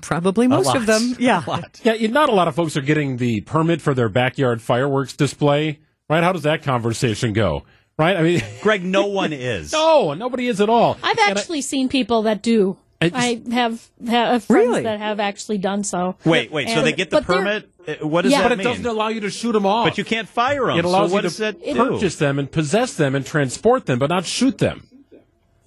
Probably 0.00 0.48
most 0.48 0.64
lot. 0.64 0.76
of 0.76 0.86
them. 0.86 1.16
Yeah. 1.18 1.44
A 1.46 1.62
Yeah, 1.82 2.06
not 2.06 2.30
a 2.30 2.32
lot 2.32 2.48
of 2.48 2.54
folks 2.54 2.78
are 2.78 2.80
getting 2.80 3.18
the 3.18 3.42
permit 3.42 3.82
for 3.82 3.92
their 3.92 4.08
backyard 4.08 4.62
fireworks 4.62 5.14
display, 5.14 5.80
right? 6.08 6.24
How 6.24 6.32
does 6.32 6.44
that 6.44 6.62
conversation 6.62 7.34
go? 7.34 7.64
Right? 7.98 8.16
I 8.16 8.22
mean, 8.22 8.42
Greg, 8.62 8.82
no 8.82 9.08
one 9.08 9.34
is. 9.34 9.70
no, 9.70 10.14
nobody 10.14 10.46
is 10.46 10.62
at 10.62 10.70
all. 10.70 10.96
I've 11.02 11.18
And 11.18 11.36
I- 11.36 11.38
actually 11.38 11.60
seen 11.60 11.90
people 11.90 12.22
that 12.22 12.40
do. 12.42 12.78
I 13.02 13.08
just- 13.08 13.16
I 13.50 13.54
have, 13.54 13.88
have 14.06 14.44
friends 14.44 14.68
Really? 14.68 14.82
that 14.82 14.98
have 14.98 15.20
actually 15.20 15.58
done 15.58 15.84
so. 15.84 16.16
Wait, 16.24 16.50
wait. 16.52 16.68
so 16.68 16.82
they 16.82 16.92
get 16.92 17.10
the 17.10 17.22
permit? 17.22 17.68
Uh, 17.88 18.06
What 18.06 18.22
does 18.22 18.32
Yeah. 18.32 18.42
that 18.42 18.48
but 18.50 18.60
it 18.60 18.64
doesn't 18.64 18.84
allow 18.86 19.08
you 19.08 19.20
to 19.22 19.30
shoot 19.30 19.52
them 19.52 19.64
off. 19.66 19.86
but 19.86 19.96
you 19.98 20.04
can't 20.04 20.28
fire 20.28 20.66
them. 20.66 20.78
It 20.78 20.84
allows 20.84 21.08
so 21.10 21.14
what 21.14 21.24
you 21.24 21.30
to 21.30 21.38
that 21.38 21.64
do? 21.64 21.74
purchase 21.74 22.16
them 22.16 22.38
and 22.38 22.50
possess 22.52 22.92
them 22.94 23.14
and 23.14 23.24
transport 23.24 23.86
them, 23.86 23.98
but 23.98 24.10
not 24.10 24.26
shoot 24.26 24.58
them. 24.58 24.86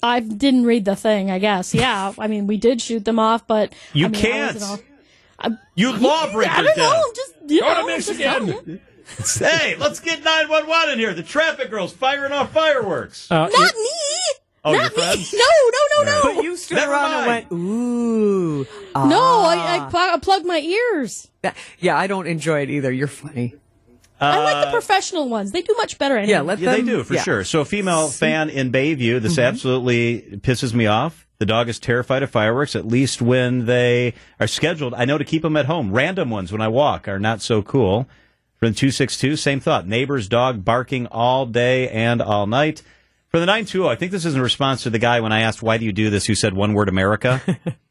I 0.04 0.19
didn't 0.19 0.65
read 0.65 0.86
the 0.86 0.96
thing. 0.96 1.32
I 1.32 1.39
guess. 1.39 1.74
Yeah. 1.74 2.13
I 2.19 2.28
mean, 2.28 2.46
we 2.46 2.58
did 2.58 2.82
shoot 2.82 3.04
them 3.06 3.17
off, 3.19 3.48
but 3.48 3.74
You 3.93 4.06
I 4.06 4.10
mean, 4.10 4.22
can't. 4.22 4.54
wasn't 4.56 4.82
all- 5.43 5.58
You 5.76 5.91
lawbreakers. 5.98 6.54
I 6.56 6.62
don't 6.63 6.78
know. 6.78 7.04
Just 7.15 7.34
you 7.48 7.62
Go 7.62 7.74
to 7.74 7.82
know, 7.82 7.89
just 7.98 8.10
Michigan. 8.10 8.46
don't- 8.48 8.82
Hey, 9.38 9.76
let's 9.78 10.00
get 10.00 10.24
911 10.24 10.93
in 10.93 11.00
here. 11.00 11.13
The 11.13 11.24
traffic 11.24 11.69
girl's 11.69 11.91
firing 11.93 12.32
off 12.32 12.54
fireworks. 12.54 13.30
Uh, 13.30 13.48
Not 13.48 13.52
me. 13.76 13.89
Oh, 14.65 14.71
your 14.73 14.84
Not 14.84 14.95
me. 14.95 15.26
No, 15.34 15.39
no, 15.71 16.04
no, 16.04 16.12
no. 16.30 16.36
But 16.36 16.43
you 16.43 16.56
stood 16.56 16.76
Never 16.76 16.91
around 16.93 17.12
mind. 17.12 17.21
and 17.21 17.28
went, 17.28 17.52
ooh. 17.52 18.67
No, 18.95 19.41
I, 19.41 19.56
I, 19.56 19.78
Ah. 19.80 19.89
pl- 19.89 19.99
I 19.99 20.17
plugged 20.21 20.45
my 20.45 20.60
ears. 20.60 21.28
That- 21.41 21.58
yeah, 21.80 21.97
I 21.97 22.08
don't 22.08 22.28
enjoy 22.28 22.62
it 22.62 22.69
either. 22.69 22.91
You're 22.91 23.08
funny. 23.08 23.56
I 24.21 24.41
like 24.41 24.65
the 24.67 24.71
professional 24.71 25.28
ones. 25.28 25.52
They 25.52 25.62
do 25.63 25.73
much 25.78 25.97
better. 25.99 26.15
Anyway. 26.15 26.32
Yeah, 26.32 26.41
let 26.41 26.60
Yeah, 26.60 26.71
they 26.71 26.82
do 26.82 27.04
for 27.04 27.15
yeah. 27.15 27.23
sure. 27.23 27.43
So, 27.43 27.60
a 27.60 27.65
female 27.65 28.08
fan 28.08 28.49
in 28.49 28.71
Bayview, 28.71 29.21
this 29.21 29.34
Mm-hmm. 29.34 29.41
absolutely 29.41 30.21
pisses 30.41 30.73
me 30.73 30.86
off. 30.88 31.28
The 31.39 31.45
dog 31.45 31.67
is 31.67 31.78
terrified 31.78 32.23
of 32.23 32.30
fireworks, 32.30 32.73
at 32.73 32.88
least 32.88 33.21
when 33.21 33.65
they 33.65 34.13
are 34.39 34.47
scheduled. 34.47 34.93
I 34.93 35.04
know 35.04 35.17
to 35.17 35.26
keep 35.26 35.41
them 35.41 35.58
at 35.58 35.65
home. 35.65 35.91
Random 35.91 36.30
ones 36.30 36.54
when 36.54 36.62
I 36.62 36.69
walk 36.69 37.10
are 37.10 37.19
not 37.19 37.41
so 37.41 37.62
cool. 37.62 38.08
From 38.62 38.73
262, 38.73 39.36
same 39.36 39.60
thought. 39.60 39.86
Neighbor's 39.89 40.30
dog 40.30 40.63
barking 40.63 41.06
all 41.08 41.45
day 41.45 41.89
and 41.89 42.21
all 42.21 42.47
night. 42.47 42.82
For 43.34 43.39
the 43.39 43.48
920, 43.48 43.89
I 43.89 43.96
think 43.96 44.12
this 44.12 44.26
is 44.26 44.36
in 44.36 44.41
response 44.41 44.84
to 44.84 44.91
the 44.91 45.00
guy 45.00 45.19
when 45.19 45.32
I 45.32 45.41
asked, 45.41 45.63
why 45.63 45.80
do 45.80 45.86
you 45.86 45.91
do 45.91 46.12
this, 46.12 46.28
who 46.28 46.36
said 46.36 46.54
one 46.54 46.76
word 46.76 46.88
America. 46.88 47.41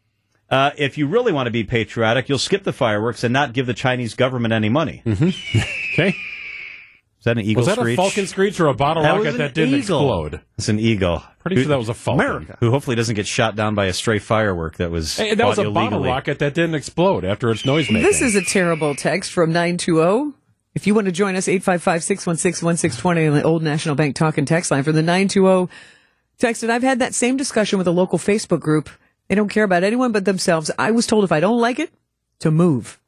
uh, 0.50 0.70
if 0.78 0.96
you 0.96 1.08
really 1.08 1.32
want 1.32 1.48
to 1.48 1.50
be 1.50 1.64
patriotic, 1.64 2.28
you'll 2.28 2.38
skip 2.38 2.62
the 2.62 2.72
fireworks 2.72 3.24
and 3.24 3.32
not 3.32 3.52
give 3.52 3.66
the 3.66 3.74
Chinese 3.74 4.14
government 4.14 4.54
any 4.54 4.68
money. 4.68 5.02
Mm-hmm. 5.04 5.58
okay. 5.94 6.10
Is 6.10 7.24
that 7.24 7.38
an 7.38 7.44
eagle 7.44 7.62
Was 7.62 7.66
that 7.66 7.78
screech? 7.80 7.98
a 7.98 8.02
falcon 8.02 8.26
screech 8.28 8.60
or 8.60 8.68
a 8.68 8.74
bottle 8.74 9.02
That 9.02 9.16
rocket 9.16 9.38
that 9.38 9.52
didn't 9.52 9.80
eagle. 9.80 9.98
explode? 9.98 10.40
It's 10.58 10.68
an 10.68 10.78
eagle. 10.78 11.24
Pretty 11.40 11.56
sure 11.56 11.70
that 11.70 11.78
was 11.78 11.88
a 11.88 11.94
falcon. 11.94 12.24
America. 12.24 12.56
Who 12.60 12.70
hopefully 12.70 12.94
doesn't 12.94 13.16
get 13.16 13.26
shot 13.26 13.56
down 13.56 13.74
by 13.74 13.86
a 13.86 13.92
stray 13.92 14.20
firework 14.20 14.76
that 14.76 14.92
was 14.92 15.16
Hey, 15.16 15.34
that 15.34 15.44
was 15.44 15.56
bought 15.56 15.66
a 15.66 15.70
bottle 15.72 16.04
rocket 16.04 16.38
that 16.38 16.54
didn't 16.54 16.76
explode 16.76 17.24
after 17.24 17.50
its 17.50 17.64
noise 17.64 17.90
making. 17.90 18.04
This 18.04 18.22
is 18.22 18.36
a 18.36 18.42
terrible 18.42 18.94
text 18.94 19.32
from 19.32 19.50
920. 19.50 20.34
If 20.74 20.86
you 20.86 20.94
want 20.94 21.04
to 21.06 21.12
join 21.12 21.36
us, 21.36 21.48
855-616-1620 21.48 23.28
on 23.30 23.36
the 23.36 23.42
Old 23.42 23.62
National 23.62 23.94
Bank 23.94 24.16
talk 24.16 24.38
and 24.38 24.46
text 24.48 24.70
line 24.70 24.82
from 24.82 24.94
the 24.94 25.02
920 25.02 25.68
text. 26.38 26.62
And 26.62 26.72
I've 26.72 26.82
had 26.82 26.98
that 27.00 27.14
same 27.14 27.36
discussion 27.36 27.78
with 27.78 27.86
a 27.86 27.92
local 27.92 28.18
Facebook 28.18 28.60
group. 28.60 28.88
They 29.28 29.34
don't 29.34 29.48
care 29.48 29.64
about 29.64 29.84
anyone 29.84 30.12
but 30.12 30.24
themselves. 30.24 30.70
I 30.78 30.90
was 30.90 31.06
told 31.06 31.24
if 31.24 31.32
I 31.32 31.40
don't 31.40 31.60
like 31.60 31.78
it, 31.78 31.90
to 32.40 32.50
move. 32.50 32.98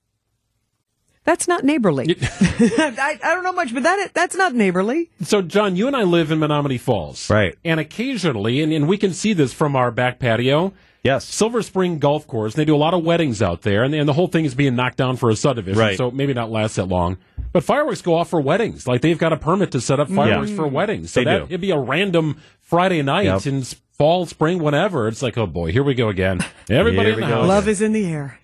That's 1.25 1.49
not 1.49 1.65
neighborly. 1.65 2.17
I, 2.21 3.19
I 3.23 3.35
don't 3.35 3.45
know 3.45 3.53
much, 3.53 3.73
but 3.73 3.83
that 3.85 4.11
that's 4.13 4.37
not 4.37 4.55
neighborly. 4.55 5.11
So, 5.23 5.41
John, 5.41 5.75
you 5.75 5.87
and 5.87 5.97
I 5.97 6.03
live 6.03 6.31
in 6.31 6.39
Menomonee 6.39 6.79
Falls. 6.79 7.31
Right. 7.31 7.57
And 7.65 7.81
occasionally, 7.81 8.61
and, 8.63 8.71
and 8.75 8.87
we 8.87 8.99
can 8.99 9.15
see 9.15 9.33
this 9.33 9.53
from 9.55 9.75
our 9.75 9.91
back 9.91 10.19
patio. 10.19 10.75
Yes. 11.03 11.25
Silver 11.25 11.63
Spring 11.63 11.99
Golf 11.99 12.27
Course, 12.27 12.55
they 12.55 12.65
do 12.67 12.75
a 12.75 12.79
lot 12.79 12.93
of 12.95 13.05
weddings 13.05 13.41
out 13.43 13.63
there, 13.63 13.85
and, 13.85 13.95
and 13.95 14.07
the 14.09 14.13
whole 14.13 14.27
thing 14.27 14.45
is 14.45 14.55
being 14.55 14.75
knocked 14.77 14.97
down 14.99 15.17
for 15.17 15.29
a 15.31 15.37
subdivision, 15.37 15.79
Right. 15.79 15.97
so 15.99 16.11
maybe 16.11 16.33
not 16.35 16.51
last 16.51 16.77
that 16.77 16.87
long. 16.89 17.19
But 17.55 17.63
fireworks 17.63 18.03
go 18.03 18.17
off 18.17 18.31
for 18.31 18.41
weddings. 18.41 18.85
Like, 18.89 19.01
they've 19.01 19.17
got 19.17 19.33
a 19.33 19.37
permit 19.37 19.71
to 19.71 19.81
set 19.81 20.01
up 20.01 20.09
mm. 20.09 20.17
fireworks 20.17 20.51
Yeah. 20.51 20.57
for 20.57 20.67
weddings. 20.67 21.13
So 21.13 21.21
They 21.21 21.25
that, 21.25 21.39
do. 21.39 21.45
it'd 21.45 21.61
be 21.61 21.71
a 21.71 21.79
random 21.79 22.37
Friday 22.61 23.01
night 23.01 23.27
Yep. 23.27 23.47
in 23.47 23.63
fall, 23.97 24.27
spring, 24.27 24.59
whenever. 24.59 25.07
It's 25.07 25.23
like, 25.23 25.39
oh 25.39 25.47
boy, 25.47 25.71
here 25.71 25.85
we 25.85 25.95
go 25.95 26.09
again. 26.09 26.41
Everybody 26.71 27.13
in 27.13 27.21
the 27.21 27.27
house. 27.27 27.47
Love 27.49 27.69
is 27.69 27.81
in 27.81 27.93
the 27.93 28.07
air. 28.07 28.41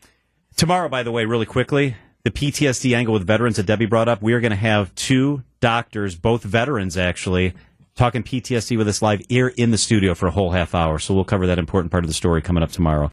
Tomorrow, 0.56 0.88
by 0.88 1.02
the 1.02 1.10
way, 1.10 1.24
really 1.24 1.44
quickly, 1.44 1.96
the 2.22 2.30
PTSD 2.30 2.94
angle 2.94 3.14
with 3.14 3.26
veterans 3.26 3.56
that 3.56 3.66
Debbie 3.66 3.86
brought 3.86 4.08
up, 4.08 4.22
we 4.22 4.32
are 4.32 4.40
going 4.40 4.50
to 4.50 4.56
have 4.56 4.94
two 4.94 5.42
doctors, 5.58 6.14
both 6.14 6.44
veterans 6.44 6.96
actually, 6.96 7.54
talking 7.96 8.22
PTSD 8.22 8.78
with 8.78 8.86
us 8.86 9.02
live 9.02 9.22
here 9.28 9.48
in 9.48 9.72
the 9.72 9.78
studio 9.78 10.14
for 10.14 10.26
a 10.28 10.30
whole 10.30 10.52
half 10.52 10.74
hour. 10.74 11.00
So 11.00 11.14
we'll 11.14 11.24
cover 11.24 11.48
that 11.48 11.58
important 11.58 11.90
part 11.90 12.04
of 12.04 12.08
the 12.08 12.14
story 12.14 12.42
coming 12.42 12.62
up 12.62 12.70
tomorrow. 12.70 13.08